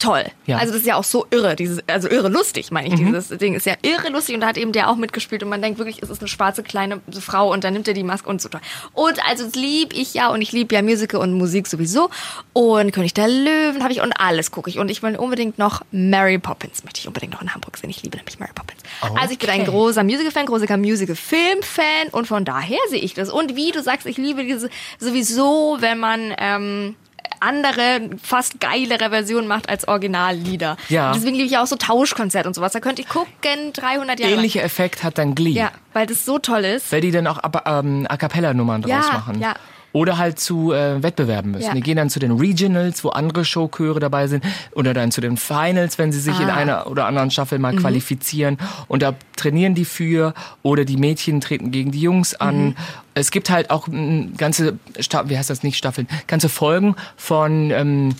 [0.01, 0.25] Toll.
[0.47, 0.57] Ja.
[0.57, 2.99] Also das ist ja auch so irre, dieses, also irre lustig, meine ich.
[2.99, 3.13] Mhm.
[3.13, 5.61] Dieses Ding ist ja irre lustig und da hat eben der auch mitgespielt und man
[5.61, 8.41] denkt wirklich, es ist eine schwarze kleine Frau und dann nimmt er die Maske und
[8.41, 8.61] so toll.
[8.93, 12.09] Und also das lieb ich ja und ich liebe ja Musical und Musik sowieso
[12.53, 15.83] und König der Löwen habe ich und alles gucke ich und ich will unbedingt noch
[15.91, 17.91] Mary Poppins möchte ich unbedingt noch in Hamburg sehen.
[17.91, 18.81] Ich liebe nämlich Mary Poppins.
[19.19, 23.29] Also ich bin ein großer Musical-Fan, großer Musical-Film-Fan und von daher sehe ich das.
[23.29, 26.95] Und wie du sagst, ich liebe diese sowieso, wenn man ähm,
[27.41, 30.77] andere, fast geilere Versionen macht als Originallieder.
[30.89, 31.11] Ja.
[31.13, 32.71] Deswegen liebe ich auch so Tauschkonzert und sowas.
[32.71, 34.33] Da könnte ich gucken, 300 Jahre.
[34.33, 35.51] Ähnlicher Effekt hat dann Glee.
[35.51, 36.91] Ja, weil das so toll ist.
[36.91, 39.39] Weil die dann auch aber, ähm, A Cappella-Nummern draus Ja, machen.
[39.41, 39.55] ja.
[39.93, 41.67] Oder halt zu äh, Wettbewerben müssen.
[41.67, 41.73] Ja.
[41.73, 44.43] Die gehen dann zu den Regionals, wo andere Showchöre dabei sind.
[44.73, 46.55] Oder dann zu den Finals, wenn sie sich in Ah.
[46.55, 47.61] einer oder anderen Staffel Mhm.
[47.61, 48.57] mal qualifizieren.
[48.87, 50.33] Und da trainieren die für.
[50.63, 52.65] Oder die Mädchen treten gegen die Jungs an.
[52.67, 52.75] Mhm.
[53.13, 53.87] Es gibt halt auch
[54.37, 54.77] ganze,
[55.25, 57.71] wie heißt das nicht, Staffeln, ganze Folgen von...
[57.71, 58.15] Ähm,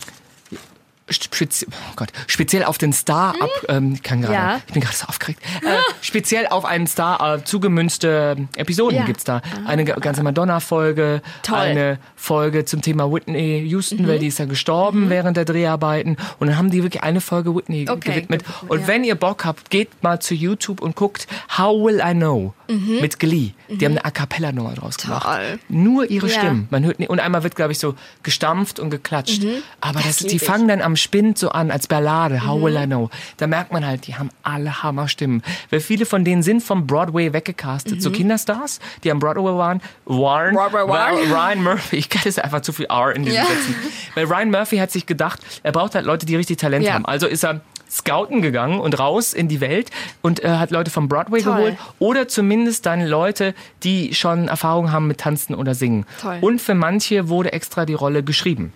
[1.12, 4.42] Spezi oh Gott, speziell auf den Star ab, ähm, ich kann gerade, Hm?
[4.50, 4.62] Ja.
[4.68, 5.68] ich bin gerade so aufgeregt, äh,
[6.02, 9.06] speziell auf einen Star äh, zugemünzte Episoden Ja.
[9.06, 9.42] gibt's da.
[9.66, 11.22] Eine ga- ganze Madonna-Folge,
[11.52, 14.08] eine Folge zum Thema Whitney Houston, Mhm.
[14.08, 17.56] weil die ist ja gestorben während der Dreharbeiten und dann haben die wirklich eine Folge
[17.56, 18.44] Whitney Okay, gewidmet.
[18.46, 18.88] gewidmet, Und ja.
[18.88, 23.02] wenn ihr Bock habt, geht mal zu YouTube und guckt How Will I Know Mhm.
[23.02, 23.52] mit Glee.
[23.70, 25.24] Die haben eine A Cappella-Nummer draus gemacht.
[25.28, 25.60] Toll.
[25.70, 26.40] Nur ihre Ja.
[26.40, 26.68] Stimmen.
[26.72, 29.44] Man hört nie, und einmal wird, glaube ich, so gestampft und geklatscht.
[29.82, 30.04] Aber Mhm.
[30.04, 30.44] Das das, die ich.
[30.44, 32.46] fangen dann am Spind so an als Ballade.
[32.46, 32.64] How Mhm.
[32.64, 33.10] will I know?
[33.38, 35.44] Da merkt man halt, die haben alle Hammerstimmen.
[35.70, 38.02] Weil viele von denen sind vom Broadway weggecastet.
[38.02, 39.82] So Kinderstars, die am Broadway waren.
[40.06, 40.56] Warren, Mhm.
[40.56, 41.16] Broadway waren.
[41.32, 41.96] Ryan Murphy.
[41.98, 43.46] Ich kann das einfach zu viel R in diesen Ja.
[43.46, 43.76] Sätzen.
[44.16, 46.94] Weil Ryan Murphy hat sich gedacht, er braucht halt Leute, die richtig Talent Ja.
[46.94, 47.06] haben.
[47.06, 51.08] Also ist er scouten gegangen und raus in die Welt und äh, hat Leute vom
[51.08, 51.56] Broadway Toll.
[51.56, 56.06] geholt oder zumindest dann Leute, die schon Erfahrung haben mit Tanzen oder Singen.
[56.22, 56.38] Toll.
[56.42, 58.74] Und für manche wurde extra die Rolle geschrieben.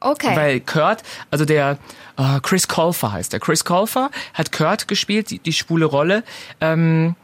[0.00, 0.36] Okay.
[0.36, 1.78] Weil Kurt, also der
[2.18, 3.40] äh, Chris Colfer heißt der.
[3.40, 6.22] Chris Colfer hat Kurt gespielt, die, die schwule Rolle.
[6.60, 7.14] Ähm,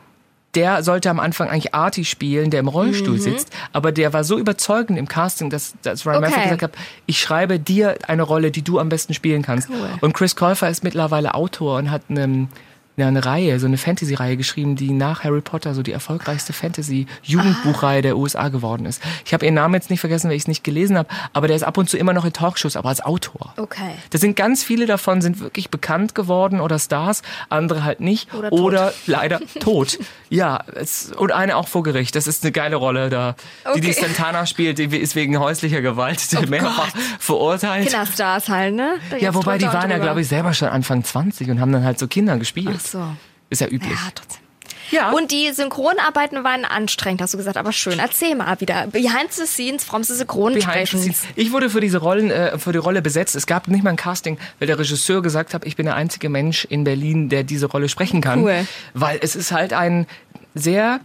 [0.55, 4.39] der sollte am Anfang eigentlich Artie spielen, der im Rollstuhl sitzt, aber der war so
[4.39, 6.25] überzeugend im Casting, dass, dass Ryan Mhm.
[6.25, 6.31] Okay.
[6.35, 6.73] Murphy gesagt hat,
[7.07, 9.71] ich schreibe dir eine Rolle, die du am besten spielen kannst.
[9.71, 9.89] Cool.
[10.03, 12.49] Und Chris Colfer ist mittlerweile Autor und hat eine,
[12.97, 18.03] ja, eine Reihe, so eine Fantasy-Reihe geschrieben, die nach Harry Potter so die erfolgreichste Fantasy-Jugendbuchreihe
[18.03, 19.03] der USA geworden ist.
[19.25, 21.57] Ich habe ihren Namen jetzt nicht vergessen, weil ich es nicht gelesen habe, aber der
[21.57, 23.55] ist ab und zu immer noch in Talkshows, aber als Autor.
[23.57, 23.93] Okay.
[24.11, 28.51] Da sind ganz viele davon sind wirklich bekannt geworden oder Stars, andere halt nicht Oder
[28.51, 28.61] tot.
[28.61, 29.99] oder leider tot.
[30.29, 32.15] Ja, es, und eine auch vor Gericht.
[32.15, 33.37] Das ist eine geile Rolle da.
[33.75, 34.01] Die die Okay.
[34.01, 37.85] Oh Santana spielt, die ist wegen häuslicher Gewalt mehrfach verurteilt.
[37.89, 38.99] Kinderstars halt, ne?
[39.11, 41.85] Da Ja, wobei die waren ja, glaube ich, selber schon Anfang 20 und haben dann
[41.85, 42.82] halt so Kinder gespielt.
[42.83, 43.17] Ach so.
[43.51, 43.93] Ist ja üblich.
[43.93, 44.43] Ja, trotzdem.
[44.91, 45.11] Ja.
[45.13, 47.99] Und die Synchronarbeiten waren anstrengend, hast du gesagt, aber schön.
[47.99, 48.87] Erzähl mal wieder.
[48.89, 51.23] Behind the scenes from the Behind the scenes.
[51.35, 53.35] Ich wurde für diese Rollen, äh, für die Rolle besetzt.
[53.35, 56.29] Es gab nicht mal ein Casting, weil der Regisseur gesagt hat, ich bin der einzige
[56.29, 58.43] Mensch in Berlin, der diese Rolle sprechen kann.
[58.43, 58.67] Cool.
[58.93, 60.07] Weil es ist halt ein
[60.55, 61.01] sehr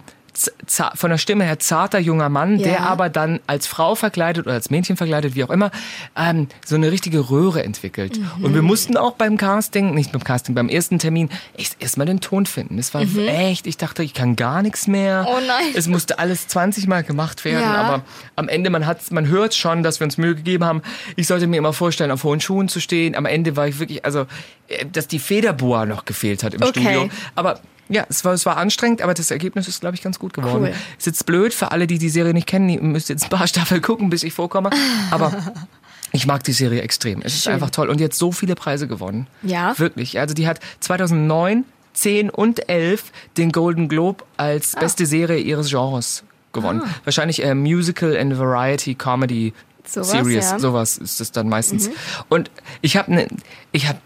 [0.94, 2.64] von der Stimme her zarter junger Mann, Ja.
[2.66, 5.70] der aber dann als Frau verkleidet oder als Mädchen verkleidet, wie auch immer,
[6.16, 8.18] ähm, so eine richtige Röhre entwickelt.
[8.38, 8.44] Mhm.
[8.44, 12.20] Und wir mussten auch beim Casting, nicht beim Casting, beim ersten Termin, echt erstmal den
[12.20, 12.78] Ton finden.
[12.78, 15.22] Es war echt, ich dachte, ich kann gar nichts mehr.
[15.22, 15.28] Mhm.
[15.28, 15.72] Oh nein.
[15.74, 17.74] Es musste alles 20 Mal gemacht werden, Ja.
[17.74, 18.02] aber
[18.36, 20.82] am Ende, man hat, man hört schon, dass wir uns Mühe gegeben haben.
[21.16, 23.14] Ich sollte mir immer vorstellen, auf hohen Schuhen zu stehen.
[23.14, 24.26] Am Ende war ich wirklich, also,
[24.68, 26.80] äh, dass die Federboa noch gefehlt hat im Okay.
[26.80, 27.08] Studio.
[27.34, 30.34] Aber Ja, es war, es war anstrengend, aber das Ergebnis ist, glaube ich, ganz gut
[30.34, 30.64] geworden.
[30.64, 30.74] Cool.
[30.98, 32.68] Ist jetzt blöd für alle, die die Serie nicht kennen.
[32.68, 34.70] Ihr müsst jetzt ein paar Staffeln gucken, bis ich vorkomme.
[35.10, 35.32] Aber
[36.12, 37.22] ich mag die Serie extrem.
[37.22, 37.54] Es ist Schön.
[37.54, 37.88] einfach toll.
[37.88, 39.26] Und jetzt so viele Preise gewonnen.
[39.42, 39.78] Ja.
[39.78, 40.18] Wirklich.
[40.20, 43.04] Also die hat 2009, 10 und 11
[43.36, 44.80] den Golden Globe als Ah.
[44.80, 46.82] beste Serie ihres Genres gewonnen.
[47.04, 49.52] Wahrscheinlich äh, Musical and Variety Comedy
[49.88, 50.58] Sowas, Series, ja.
[50.58, 51.88] sowas ist es dann meistens.
[51.88, 51.92] Mhm.
[52.28, 52.50] Und
[52.82, 53.28] ich habe eine
[53.72, 53.98] ich habe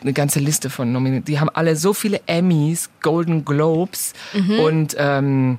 [0.00, 1.26] eine ganze Liste von Nominierten.
[1.26, 4.58] Die haben alle so viele Emmys, Golden Globes Mhm.
[4.60, 5.58] und ähm,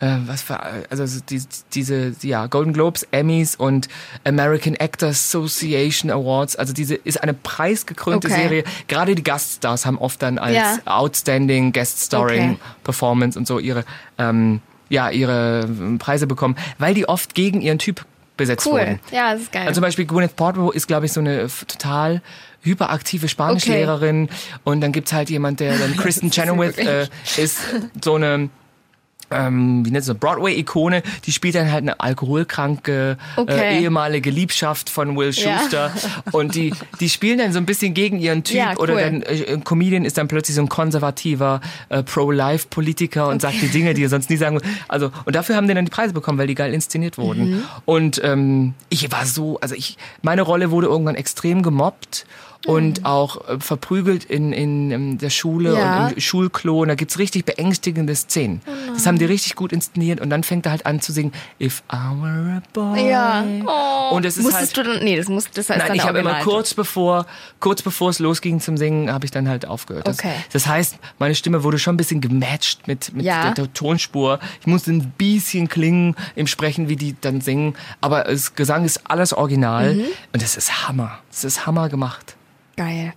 [0.00, 1.42] äh, was für, also die,
[1.74, 3.88] diese, ja, Golden Globes, Emmys und
[4.24, 6.56] American Actors Association Awards.
[6.56, 8.40] Also diese ist eine preisgekrönte Okay.
[8.42, 8.64] Serie.
[8.88, 10.78] Gerade die Gaststars haben oft dann als Ja.
[10.86, 12.60] Outstanding Guest Starring Okay.
[12.84, 13.84] Performance und so ihre,
[14.16, 18.06] ähm, ja, ihre Preise bekommen, weil die oft gegen ihren Typ
[18.40, 18.80] besetzt Cool.
[18.80, 19.00] wurden.
[19.12, 19.62] Ja, das ist geil.
[19.62, 22.22] Also zum Beispiel Gwyneth Paltrow ist, glaube ich, so eine total
[22.62, 24.28] hyperaktive Spanischlehrerin.
[24.64, 27.58] Und dann gibt's halt jemand, der dann Kristen Chenoweth äh, ist
[28.02, 28.48] so eine
[29.30, 33.78] ähm, wie nennt so Broadway-Ikone, die spielt dann halt eine alkoholkranke Okay.
[33.78, 35.58] äh, ehemalige Liebschaft von Will Ja.
[35.60, 35.92] Schuster
[36.32, 39.00] und die die spielen dann so ein bisschen gegen ihren Typ Ja, oder cool.
[39.00, 43.68] dann äh, ein Comedian ist dann plötzlich so ein konservativer äh, Pro-Life-Politiker und sagt die
[43.68, 44.68] Dinge, die er sonst nie sagen würde.
[44.88, 47.50] Also und dafür haben die dann die Preise bekommen, weil die geil inszeniert wurden.
[47.50, 47.62] Mhm.
[47.84, 52.26] Und ähm, ich war so, also ich meine Rolle wurde irgendwann extrem gemobbt.
[52.66, 55.76] Und auch äh, verprügelt in, in, in der Schule Mhm.
[55.78, 56.06] Ja.
[56.06, 56.80] und im Schulklo.
[56.82, 58.60] Und da gibt's richtig beängstigende Szenen.
[58.92, 60.20] Das haben die richtig gut inszeniert.
[60.20, 63.08] Und dann fängt er halt an zu singen, If I were a boy.
[63.08, 63.44] ja.
[63.66, 64.14] Oh.
[64.14, 66.04] Und es ist Musstest halt, du dann, nee, das muss, das heißt Nein, dann ich
[66.04, 67.24] habe immer kurz bevor,
[67.60, 70.06] kurz bevor es losging zum Singen, habe ich dann halt aufgehört.
[70.06, 70.34] Das, Okay.
[70.52, 73.44] das heißt, meine Stimme wurde schon ein bisschen gematcht mit, mit Ja.
[73.44, 74.38] der, der Tonspur.
[74.60, 77.74] Ich musste ein bisschen klingen im Sprechen, wie die dann singen.
[78.02, 79.94] Aber das Gesang ist alles original.
[79.94, 80.04] Mhm.
[80.34, 81.20] Und es ist Hammer.
[81.30, 82.36] Es ist Hammer gemacht.
[82.84, 83.12] Geil.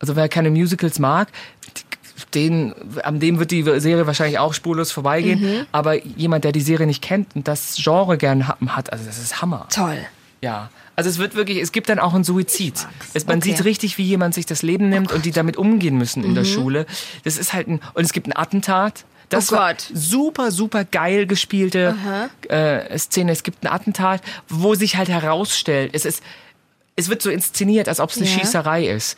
[0.00, 1.28] Also wer keine Musicals mag,
[2.34, 5.40] den, an dem wird die Serie wahrscheinlich auch spurlos vorbeigehen.
[5.40, 5.66] Mhm.
[5.72, 9.18] Aber jemand, der die Serie nicht kennt und das Genre gern ha- hat, also das
[9.18, 9.66] ist Hammer.
[9.72, 9.98] Toll.
[10.40, 10.70] Ja.
[10.96, 12.74] Also es wird wirklich, es gibt dann auch einen Suizid.
[13.14, 13.50] Es, man Okay.
[13.54, 16.42] sieht richtig, wie jemand sich das Leben nimmt und die damit umgehen müssen in der
[16.44, 16.48] Mhm.
[16.48, 16.86] Schule.
[17.24, 19.04] Das ist halt ein, und es gibt ein Attentat.
[19.28, 19.88] Das Oh war Gott.
[19.94, 21.94] super, super geil gespielte
[22.48, 23.30] äh, Szene.
[23.30, 26.22] Es gibt ein Attentat, wo sich halt herausstellt, es ist,
[26.98, 28.38] es wird so inszeniert, als ob es eine Ja.
[28.38, 29.16] Schießerei ist.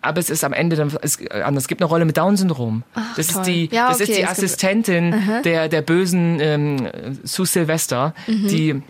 [0.00, 1.64] Aber es ist am Ende dann es, äh, anders.
[1.64, 2.82] Es gibt eine Rolle mit Down-Syndrom.
[3.16, 3.42] Das toll.
[3.42, 5.40] ist die, Ja, das ist okay, die es gibt- Assistentin Aha.
[5.42, 6.88] der der bösen ähm,
[7.24, 8.48] Sue Sylvester, Mhm.
[8.48, 8.82] die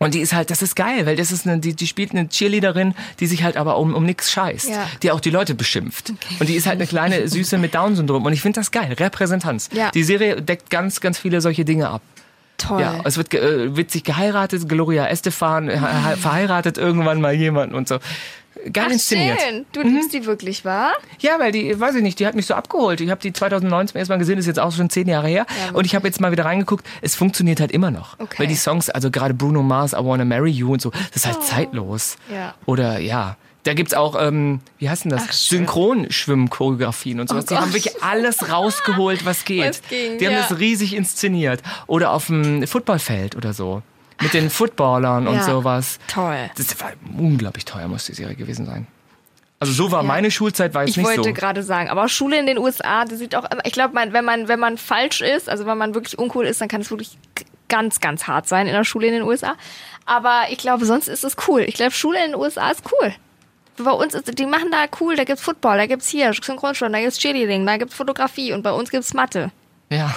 [0.00, 2.28] und die ist halt, das ist geil, weil das ist eine, die, die spielt eine
[2.28, 4.86] Cheerleaderin, die sich halt aber um, um nix scheißt, Ja.
[5.02, 6.12] die auch die Leute beschimpft.
[6.38, 8.24] Und die ist halt eine kleine Süße mit Down-Syndrom.
[8.24, 9.68] Und ich finde das geil, Repräsentanz.
[9.72, 9.90] Ja.
[9.90, 12.00] Die Serie deckt ganz, ganz viele solche Dinge ab.
[12.58, 12.80] Toll.
[12.80, 15.78] Ja, es wird äh, witzig geheiratet, Gloria Estefan äh,
[16.16, 17.98] verheiratet irgendwann mal jemanden und so.
[18.72, 19.40] Geil Ach, inszeniert.
[19.40, 19.66] schön.
[19.72, 20.92] Du liebst die wirklich, wahr?
[21.20, 23.00] Ja, weil die, weiß ich nicht, die hat mich so abgeholt.
[23.00, 25.46] Ich habe die 2009 zum ersten Mal gesehen, ist jetzt auch schon zehn Jahre her.
[25.48, 26.84] Ja, und ich habe jetzt mal wieder reingeguckt.
[27.00, 28.18] Es funktioniert halt immer noch.
[28.18, 28.40] Okay.
[28.40, 31.26] Weil die Songs, also gerade Bruno Mars, I Wanna Marry You und so, das ist
[31.26, 32.16] halt zeitlos.
[32.32, 32.54] Ja.
[32.66, 33.36] Oder ja.
[33.68, 35.24] Da gibt's auch, ähm, wie heißt denn das?
[35.28, 35.32] Ach.
[35.32, 37.44] Synchronschwimm-Choreografien und sowas.
[37.44, 39.60] Oh die haben wirklich alles rausgeholt, was geht.
[39.68, 40.40] Was ging, die haben ja.
[40.48, 41.62] das riesig inszeniert.
[41.86, 43.82] Oder auf dem Footballfeld oder so.
[44.22, 45.42] Mit den Footballern und Ja.
[45.42, 45.98] sowas.
[46.08, 46.50] Toll.
[46.56, 48.86] Das war unglaublich teuer, muss die Serie gewesen sein.
[49.60, 51.32] Also so war meine Schulzeit, war jetzt Ich nicht wollte so.
[51.34, 54.48] gerade sagen, aber Schule in den USA, das sieht auch immer, ich glaube, wenn man,
[54.48, 57.18] wenn man falsch ist, also wenn man wirklich uncool ist, dann kann es wirklich
[57.68, 59.56] ganz, ganz hart sein in der Schule in den USA.
[60.06, 61.60] Aber ich glaube, sonst ist es cool.
[61.66, 63.12] Ich glaube, Schule in den USA ist cool.
[63.82, 67.00] Bei uns ist, die machen da cool, da gibt's Football, da gibt's hier Synchronschwimmen, da
[67.00, 69.50] gibt's Cheerleading, da gibt's Fotografie und bei uns gibt's Mathe.
[69.90, 70.14] Ja.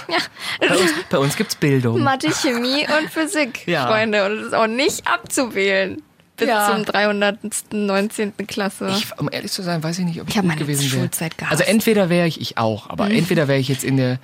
[0.60, 2.02] Bei uns, bei uns gibt's Bildung.
[2.02, 3.86] Mathe, Chemie und Physik, Ja.
[3.86, 4.26] Freunde.
[4.26, 6.02] Und das ist auch nicht abzuwählen.
[6.36, 6.70] Bis Ja.
[6.70, 8.32] zum 319.
[8.46, 8.88] Klasse.
[8.90, 11.00] Ich, um ehrlich zu sein, weiß ich nicht, ob ich, Ich gut meine gewesen wäre.
[11.02, 11.52] Schulzeit gehasst.
[11.52, 13.12] Also entweder wäre ich, ich auch, aber Mhm.
[13.16, 14.18] entweder wäre ich jetzt in der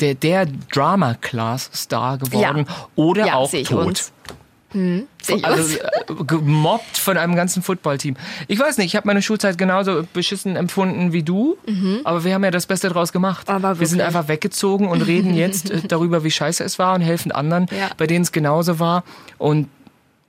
[0.00, 2.88] der, der Drama Class Star geworden Ja.
[2.96, 3.72] oder Ja, auch tot.
[3.86, 4.12] uns.
[4.72, 5.06] Hm,
[5.42, 8.16] Also äh, gemobbt von einem ganzen Footballteam.
[8.48, 11.56] Ich weiß nicht, ich habe meine Schulzeit genauso beschissen empfunden wie du,
[12.04, 13.48] aber wir haben ja das Beste draus gemacht.
[13.48, 13.78] Mhm.
[13.78, 17.32] Wir sind einfach weggezogen und reden jetzt äh, darüber, wie scheiße es war und helfen
[17.32, 17.90] anderen, Ja.
[17.96, 19.04] bei denen es genauso war.
[19.38, 19.68] Und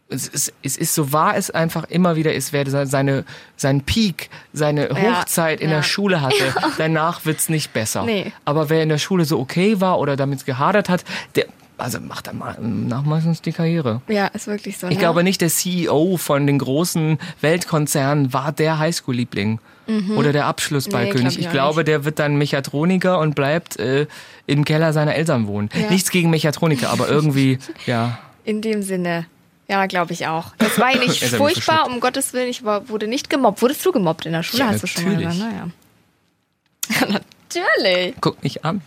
[0.09, 3.23] es ist, es ist so wahr es einfach immer wieder ist, wer seine,
[3.55, 5.77] seinen Peak, seine Ja, Hochzeit in ja.
[5.77, 6.35] der Schule hatte,
[6.77, 8.03] danach wird's nicht besser.
[8.03, 8.31] Nee.
[8.45, 11.03] Aber wer in der Schule so okay war oder damit gehadert hat,
[11.35, 11.45] der
[11.77, 14.01] also macht dann mal nach meistens die Karriere.
[14.07, 14.87] Ja, ist wirklich so.
[14.87, 14.99] Ich ne?
[14.99, 20.17] glaube nicht, der CEO von den großen Weltkonzernen war der Highschool-Liebling Mhm.
[20.17, 21.13] oder der Abschlussballkönig.
[21.15, 21.87] Nee, glaub ich ich glaube, nicht.
[21.89, 24.07] der wird dann Mechatroniker und bleibt äh,
[24.47, 25.69] im Keller seiner Eltern wohnen.
[25.73, 25.89] Ja.
[25.89, 28.17] Nichts gegen Mechatroniker, aber irgendwie, ja.
[28.45, 29.25] In dem Sinne.
[29.67, 30.55] Ja, glaube ich auch.
[30.57, 32.49] Das war ja nicht Er furchtbar, um Gottes Willen.
[32.49, 33.61] Ich war, wurde nicht gemobbt.
[33.61, 34.63] Wurdest du gemobbt in der Schule?
[34.63, 35.33] Ja, hast du schon mal natürlich.
[35.33, 37.19] gesagt, naja.
[37.53, 38.15] Natürlich.
[38.21, 38.81] Guck mich an.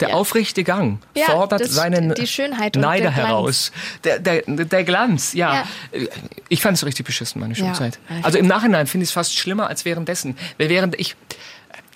[0.00, 3.72] Der aufrechte Gang Ja, fordert das- seinen die Schönheit Neider heraus.
[4.04, 5.64] Der, der, der Glanz, ja.
[6.50, 7.66] Ich fand es richtig beschissen, meine Ja.
[7.66, 7.98] Schulzeit.
[8.10, 10.36] Ja, Also im Nachhinein finde ich es fast schlimmer als währenddessen.
[10.58, 11.16] Weil Während ich.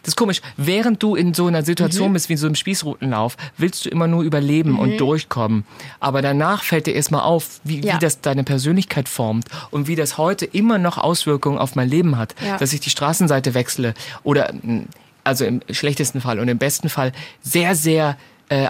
[0.03, 0.41] Das ist komisch.
[0.57, 2.13] Während du in so einer Situation Mhm.
[2.15, 5.67] bist wie in so einem Spießrutenlauf, willst du immer nur überleben und durchkommen.
[6.01, 7.95] Aber danach fällt dir erstmal auf, wie, Ja.
[7.95, 12.17] wie das deine Persönlichkeit formt und wie das heute immer noch Auswirkungen auf mein Leben
[12.17, 12.35] hat.
[12.43, 12.57] Ja.
[12.57, 14.85] Dass ich die Straßenseite wechsle oder mh,
[15.25, 18.17] also im schlechtesten Fall und im besten Fall sehr, sehr
[18.49, 18.69] äh,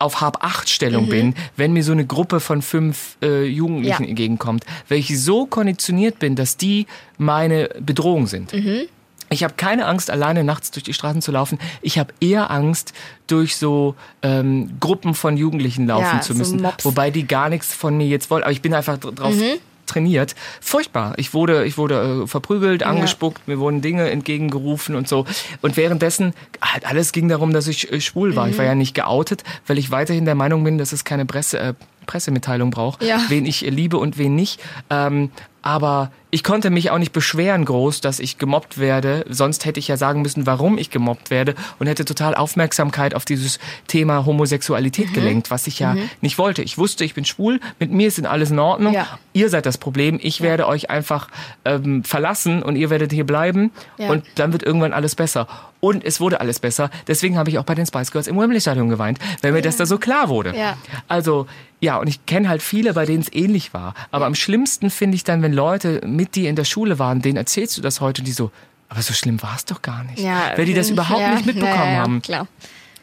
[0.00, 1.10] auf Hab-Acht-Stellung Mhm.
[1.10, 4.08] bin, wenn mir so eine Gruppe von fünf äh, Jugendlichen Ja.
[4.08, 8.52] entgegenkommt, weil ich so konditioniert bin, dass die meine Bedrohung sind.
[8.52, 8.82] Mhm.
[9.30, 11.58] Ich habe keine Angst, alleine nachts durch die Straßen zu laufen.
[11.82, 12.94] Ich habe eher Angst,
[13.26, 16.84] durch so ähm, Gruppen von Jugendlichen laufen Ja, zu so müssen, Mobs.
[16.84, 18.42] wobei die gar nichts von mir jetzt wollen.
[18.42, 19.58] Aber ich bin einfach dr- drauf Mhm.
[19.88, 20.36] Trainiert.
[20.60, 21.14] Furchtbar.
[21.16, 25.24] Ich wurde, ich wurde äh, verprügelt, angespuckt, mir wurden Dinge entgegengerufen und so.
[25.62, 28.46] Und währenddessen, halt alles ging darum, dass ich äh, schwul war.
[28.48, 28.58] Ich Mhm.
[28.58, 31.74] war ja nicht geoutet, weil ich weiterhin der Meinung bin, dass es keine Presse, äh,
[32.06, 33.20] Pressemitteilung braucht, Ja.
[33.28, 34.60] wen ich liebe und wen nicht.
[34.90, 35.30] Ähm,
[35.62, 39.24] aber ich konnte mich auch nicht beschweren groß, dass ich gemobbt werde.
[39.30, 43.24] Sonst hätte ich ja sagen müssen, warum ich gemobbt werde und hätte total Aufmerksamkeit auf
[43.24, 46.10] dieses Thema Homosexualität gelenkt, was ich ja Mhm.
[46.20, 46.62] nicht wollte.
[46.62, 48.92] Ich wusste, ich bin schwul, mit mir ist in alles in Ordnung.
[48.92, 49.18] Ja.
[49.32, 50.18] Ihr seid das Problem.
[50.22, 51.28] Ich werde euch einfach
[51.64, 54.10] ähm, verlassen und ihr werdet hier bleiben Ja.
[54.10, 55.46] und dann wird irgendwann alles besser.
[55.80, 56.90] Und es wurde alles besser.
[57.06, 59.76] Deswegen habe ich auch bei den Spice Girls im Wembley Stadion geweint, weil mir das
[59.76, 60.54] da so klar wurde.
[60.56, 60.76] Ja.
[61.06, 61.46] Also
[61.80, 63.94] ja, und ich kenne halt viele, bei denen es ähnlich war.
[64.10, 67.36] Aber am schlimmsten finde ich dann, wenn Leute mit dir in der Schule waren, denen
[67.36, 68.50] erzählst du das heute, die so,
[68.88, 70.18] aber so schlimm war es doch gar nicht.
[70.18, 72.22] Ja, weil die das mhm, überhaupt ja, nicht mitbekommen ja, ja, haben.
[72.22, 72.46] Klar.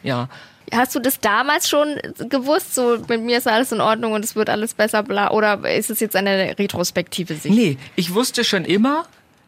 [0.04, 0.30] Ja.
[0.74, 1.96] Hast du das damals schon
[2.30, 2.74] gewusst?
[2.74, 5.32] So, mit mir ist alles in Ordnung und es wird alles besser, bla.
[5.32, 7.54] Oder ist es jetzt eine retrospektive Sicht?
[7.54, 9.06] Nee, ich wusste schon immer,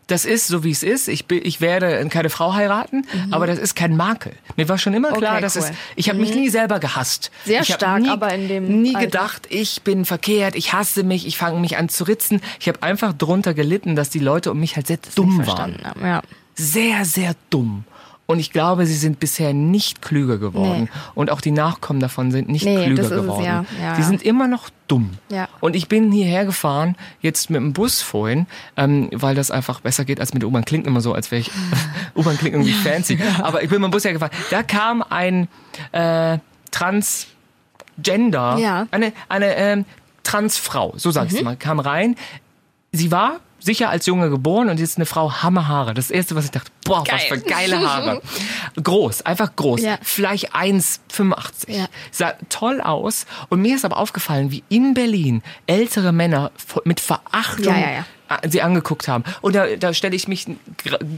[0.07, 1.07] das ist so wie es ist.
[1.09, 4.31] Ich, bin, ich werde keine Frau heiraten, aber das ist kein Makel.
[4.55, 5.37] Mir war schon immer klar, Mhm.
[5.37, 5.63] Okay, dass cool.
[5.63, 5.71] es.
[5.97, 7.29] Ich habe mich nie selber gehasst.
[7.45, 9.05] Sehr ich stark, nie, aber in dem nie Alter.
[9.07, 12.41] gedacht, ich bin verkehrt, ich hasse mich, ich fange mich an zu ritzen.
[12.59, 15.75] Ich habe einfach drunter gelitten, dass die Leute um mich halt sehr dumm waren.
[16.01, 16.21] Ja.
[16.55, 17.83] Sehr, sehr dumm.
[18.27, 20.83] Und ich glaube, sie sind bisher nicht klüger geworden.
[20.83, 20.99] Nee.
[21.15, 23.43] Und auch die Nachkommen davon sind nicht Nee, klüger das ist es, geworden.
[23.45, 23.65] ja.
[23.81, 24.07] Ja, die ja.
[24.07, 25.11] sind immer noch dumm.
[25.29, 25.47] Ja.
[25.61, 30.03] Und ich bin hierher gefahren, jetzt mit dem Bus vorhin, ähm, weil das einfach besser
[30.03, 30.65] geht als mit der U-Bahn.
[30.65, 31.51] Klingt immer so, als wäre ich.
[32.15, 33.17] U-Bahn klingt irgendwie fancy.
[33.41, 34.33] Aber ich bin mit dem Bus hergefahren.
[34.51, 35.47] Da kam ein
[35.93, 36.37] äh,
[36.71, 38.87] Transgender, Ja.
[38.91, 39.85] eine, eine ähm,
[40.23, 41.45] Transfrau, so sag ich Mhm.
[41.45, 42.15] mal, kam rein.
[42.91, 45.93] Sie war sicher als Junge geboren und jetzt eine Frau Hammerhaare.
[45.93, 47.19] Das erste, was ich dachte, boah, was Geil.
[47.27, 48.21] für geile Haare.
[48.81, 49.81] groß, einfach groß.
[49.81, 49.99] Ja.
[50.01, 51.69] Vielleicht 1,85.
[51.71, 51.85] Ja.
[52.09, 53.27] Sah toll aus.
[53.49, 56.51] Und mir ist aber aufgefallen, wie in Berlin ältere Männer
[56.85, 58.05] mit Verachtung Ja,
[58.47, 59.23] sie angeguckt haben.
[59.41, 60.47] Und da, da stelle ich mich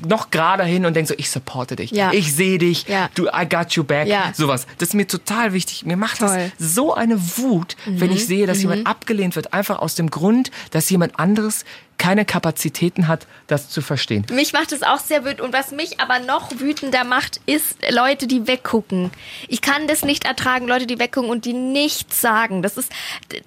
[0.07, 1.91] noch gerade hin und denke so, ich supporte dich.
[1.91, 2.12] Ja.
[2.13, 2.88] Ich sehe dich.
[2.88, 3.09] Ja.
[3.15, 4.07] Du, I got you back.
[4.07, 4.31] Ja.
[4.33, 4.65] Sowas.
[4.77, 5.85] Das ist mir total wichtig.
[5.85, 6.29] Mir macht Toll.
[6.29, 6.51] Mhm.
[6.57, 10.51] das so eine Wut, wenn ich sehe, dass jemand abgelehnt wird, einfach aus dem Grund,
[10.71, 11.65] dass jemand anderes
[11.99, 14.25] keine Kapazitäten hat, das zu verstehen.
[14.31, 15.41] Mich macht es auch sehr wütend.
[15.41, 19.12] Und was mich aber noch wütender macht, ist Leute, die weggucken.
[19.47, 22.63] Ich kann das nicht ertragen, Leute, die weggucken und die nichts sagen.
[22.63, 22.91] Das ist,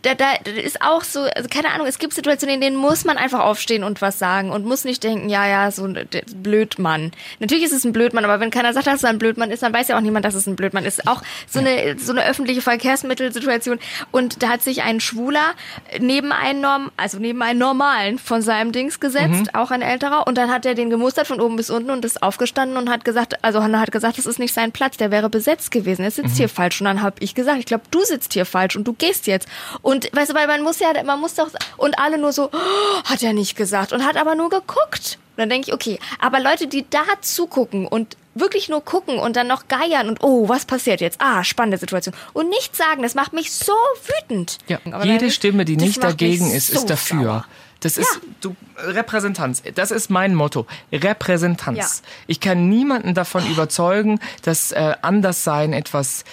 [0.02, 3.16] da, da ist auch so, also keine Ahnung, es gibt Situationen, in denen muss man
[3.16, 7.12] einfach aufstehen und was sagen und muss nicht denken, ja, ja, so ein Blödmann.
[7.40, 9.72] Natürlich ist es ein Blödmann, aber wenn keiner sagt, dass es ein Blödmann ist, dann
[9.72, 11.08] weiß ja auch niemand, dass es ein Blödmann ist.
[11.08, 13.78] Auch so eine, so eine öffentliche Verkehrsmittelsituation.
[14.10, 15.54] Und da hat sich ein Schwuler
[15.98, 20.36] neben einen Norm, also neben einen normalen von seinem Dings gesetzt, auch ein älterer, und
[20.36, 23.42] dann hat er den gemustert von oben bis unten und ist aufgestanden und hat gesagt,
[23.42, 26.04] also Hanna hat gesagt, das ist nicht sein Platz, der wäre besetzt gewesen.
[26.04, 26.80] Er sitzt hier falsch.
[26.80, 29.48] Und dann habe ich gesagt, ich glaube, du sitzt hier falsch und du gehst jetzt.
[29.80, 33.02] Und weißt du, weil man muss ja, man muss doch, und alle nur so, oh,
[33.04, 35.18] hat er nicht gesagt und hat aber nur geguckt.
[35.36, 39.36] Und dann denke ich, okay, aber Leute, die da zugucken und wirklich nur gucken und
[39.36, 41.20] dann noch geiern und oh, was passiert jetzt?
[41.20, 42.14] Ah, spannende Situation.
[42.32, 43.72] Und nichts sagen, das macht mich so
[44.06, 44.58] wütend.
[44.68, 47.22] Ja, Aber jede Stimme, die nicht dagegen ist, so ist dafür.
[47.22, 47.44] sauer.
[47.82, 49.62] Das ist du Repräsentanz.
[49.74, 50.66] Das ist mein Motto.
[50.92, 52.02] Repräsentanz.
[52.04, 52.10] Ja.
[52.28, 56.24] Ich kann niemanden davon überzeugen, dass äh, Anderssein etwas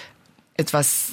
[0.60, 1.12] etwas,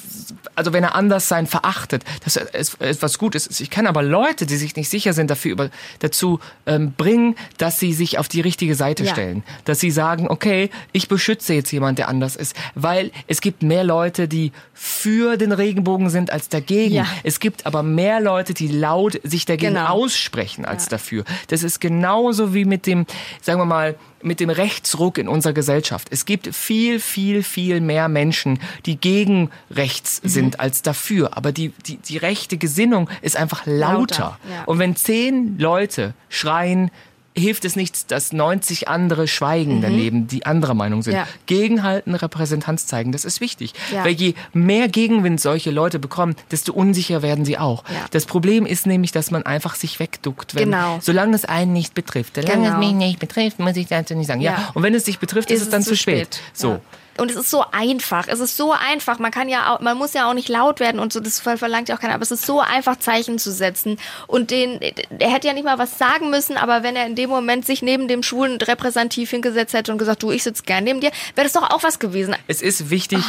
[0.55, 3.59] also wenn er Anderssein verachtet, dass es etwas Gutes ist.
[3.61, 7.79] Ich kann aber Leute, die sich nicht sicher sind, dafür über, dazu ähm, bringen, dass
[7.79, 9.11] sie sich auf die richtige Seite Ja.
[9.13, 9.43] stellen.
[9.65, 12.55] Dass sie sagen, okay, ich beschütze jetzt jemand, der anders ist.
[12.75, 16.93] Weil es gibt mehr Leute, die für den Regenbogen sind als dagegen.
[16.93, 17.07] Ja.
[17.23, 19.87] Es gibt aber mehr Leute, die laut sich dagegen Genau.
[19.87, 20.89] aussprechen als Ja.
[20.91, 21.23] dafür.
[21.47, 23.05] Das ist genauso wie mit dem,
[23.41, 26.07] sagen wir mal, mit dem Rechtsruck in unserer Gesellschaft.
[26.11, 30.29] Es gibt viel, viel, viel mehr Menschen, die gegen rechts Mhm.
[30.29, 31.37] sind als dafür.
[31.37, 33.97] Aber die, die, die rechte Gesinnung ist einfach lauter.
[33.97, 34.63] Lauter, ja.
[34.65, 36.91] Und wenn zehn Leute schreien,
[37.37, 41.13] hilft es nichts, dass 90 andere schweigen daneben, die anderer Meinung sind.
[41.13, 41.19] Mhm.
[41.19, 41.27] Ja.
[41.45, 43.73] Gegenhalten, Repräsentanz zeigen, das ist wichtig.
[43.93, 44.03] Ja.
[44.03, 47.83] Weil je mehr Gegenwind solche Leute bekommen, desto unsicher werden sie auch.
[47.89, 48.05] Ja.
[48.11, 50.99] Das Problem ist nämlich, dass man einfach sich wegduckt, wenn, Genau.
[51.01, 52.35] solange es einen nicht betrifft.
[52.35, 52.73] Solange Genau.
[52.73, 54.41] es mich nicht betrifft, muss ich dazu nicht sagen.
[54.41, 54.51] Ja.
[54.53, 54.69] Ja.
[54.73, 56.39] Und wenn es dich betrifft, ist, es dann zu spät.
[56.53, 56.79] So.
[57.17, 58.27] Und es ist so einfach.
[58.27, 59.19] Es ist so einfach.
[59.19, 61.19] Man kann ja auch, man muss ja auch nicht laut werden und so.
[61.19, 62.13] Das ver- verlangt ja auch keiner.
[62.13, 63.97] Aber es ist so einfach, Zeichen zu setzen.
[64.27, 67.29] Und den, er hätte ja nicht mal was sagen müssen, aber wenn er in dem
[67.29, 71.01] Moment sich neben dem Schwulen repräsentativ hingesetzt hätte und gesagt, du, ich sitze gern neben
[71.01, 72.35] dir, wäre das doch auch was gewesen.
[72.47, 73.23] Es ist wichtig,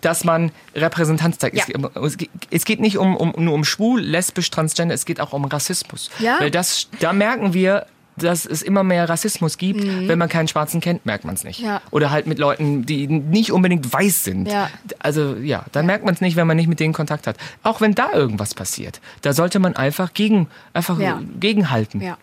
[0.00, 1.56] dass man Repräsentanz zeigt.
[1.56, 1.64] Ja.
[2.02, 2.16] Es,
[2.50, 6.10] es geht nicht um, um, nur um schwul, lesbisch, transgender, es geht auch um Rassismus.
[6.18, 6.40] Ja.
[6.40, 7.86] Weil das, da merken wir,
[8.22, 9.84] dass es immer mehr Rassismus gibt.
[10.08, 11.60] Wenn man keinen Schwarzen kennt, merkt man es nicht.
[11.60, 11.66] Mhm.
[11.66, 11.82] Ja.
[11.90, 14.48] Oder halt mit Leuten, die nicht unbedingt weiß sind.
[14.48, 14.70] Ja.
[14.98, 17.36] Also ja, dann merkt man es nicht, wenn man nicht mit denen Kontakt hat.
[17.62, 21.20] Auch wenn da irgendwas passiert, da sollte man einfach gegen, einfach Ja.
[21.38, 22.00] gegenhalten.
[22.00, 22.16] Ja.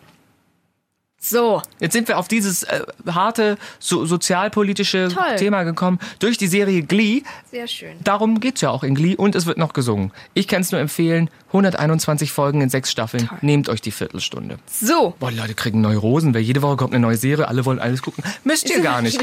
[1.20, 1.62] So.
[1.80, 5.36] Jetzt sind wir auf dieses äh, harte so, sozialpolitische Toll.
[5.38, 7.24] Thema gekommen durch die Serie Glee.
[7.50, 7.98] Sehr schön.
[8.04, 10.12] Darum geht's ja auch in Glee und es wird noch gesungen.
[10.36, 13.30] Ich kann es nur empfehlen, 121 Folgen in sechs Staffeln.
[13.42, 14.60] Nehmt euch die Viertelstunde.
[14.68, 15.16] So.
[15.20, 18.04] Boah, die Leute kriegen Neurosen, weil jede Woche kommt eine neue Serie, alle wollen alles
[18.04, 18.24] gucken.
[18.44, 19.20] Müsst ihr gar nicht.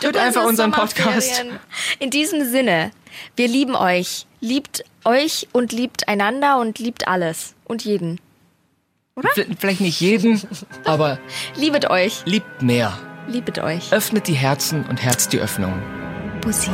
[0.00, 1.44] Hört einfach unseren Podcast.
[1.98, 2.92] In diesem Sinne,
[3.36, 4.26] wir lieben euch.
[4.40, 7.54] Liebt euch und liebt einander und liebt alles.
[7.64, 8.20] Und jeden.
[9.34, 10.40] V- Vielleicht nicht jeden,
[10.84, 11.18] aber
[11.56, 12.22] Liebet euch.
[12.24, 12.92] liebt mehr.
[13.28, 13.92] Liebet euch.
[13.92, 15.72] Öffnet die Herzen und herzt die Öffnung.
[16.40, 16.70] Bussi.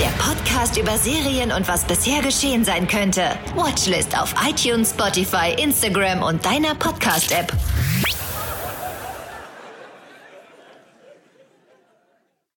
[0.00, 3.22] Der Podcast über Serien und was bisher geschehen sein könnte.
[3.54, 7.52] Watchlist auf iTunes, Spotify, Instagram und deiner Podcast-App.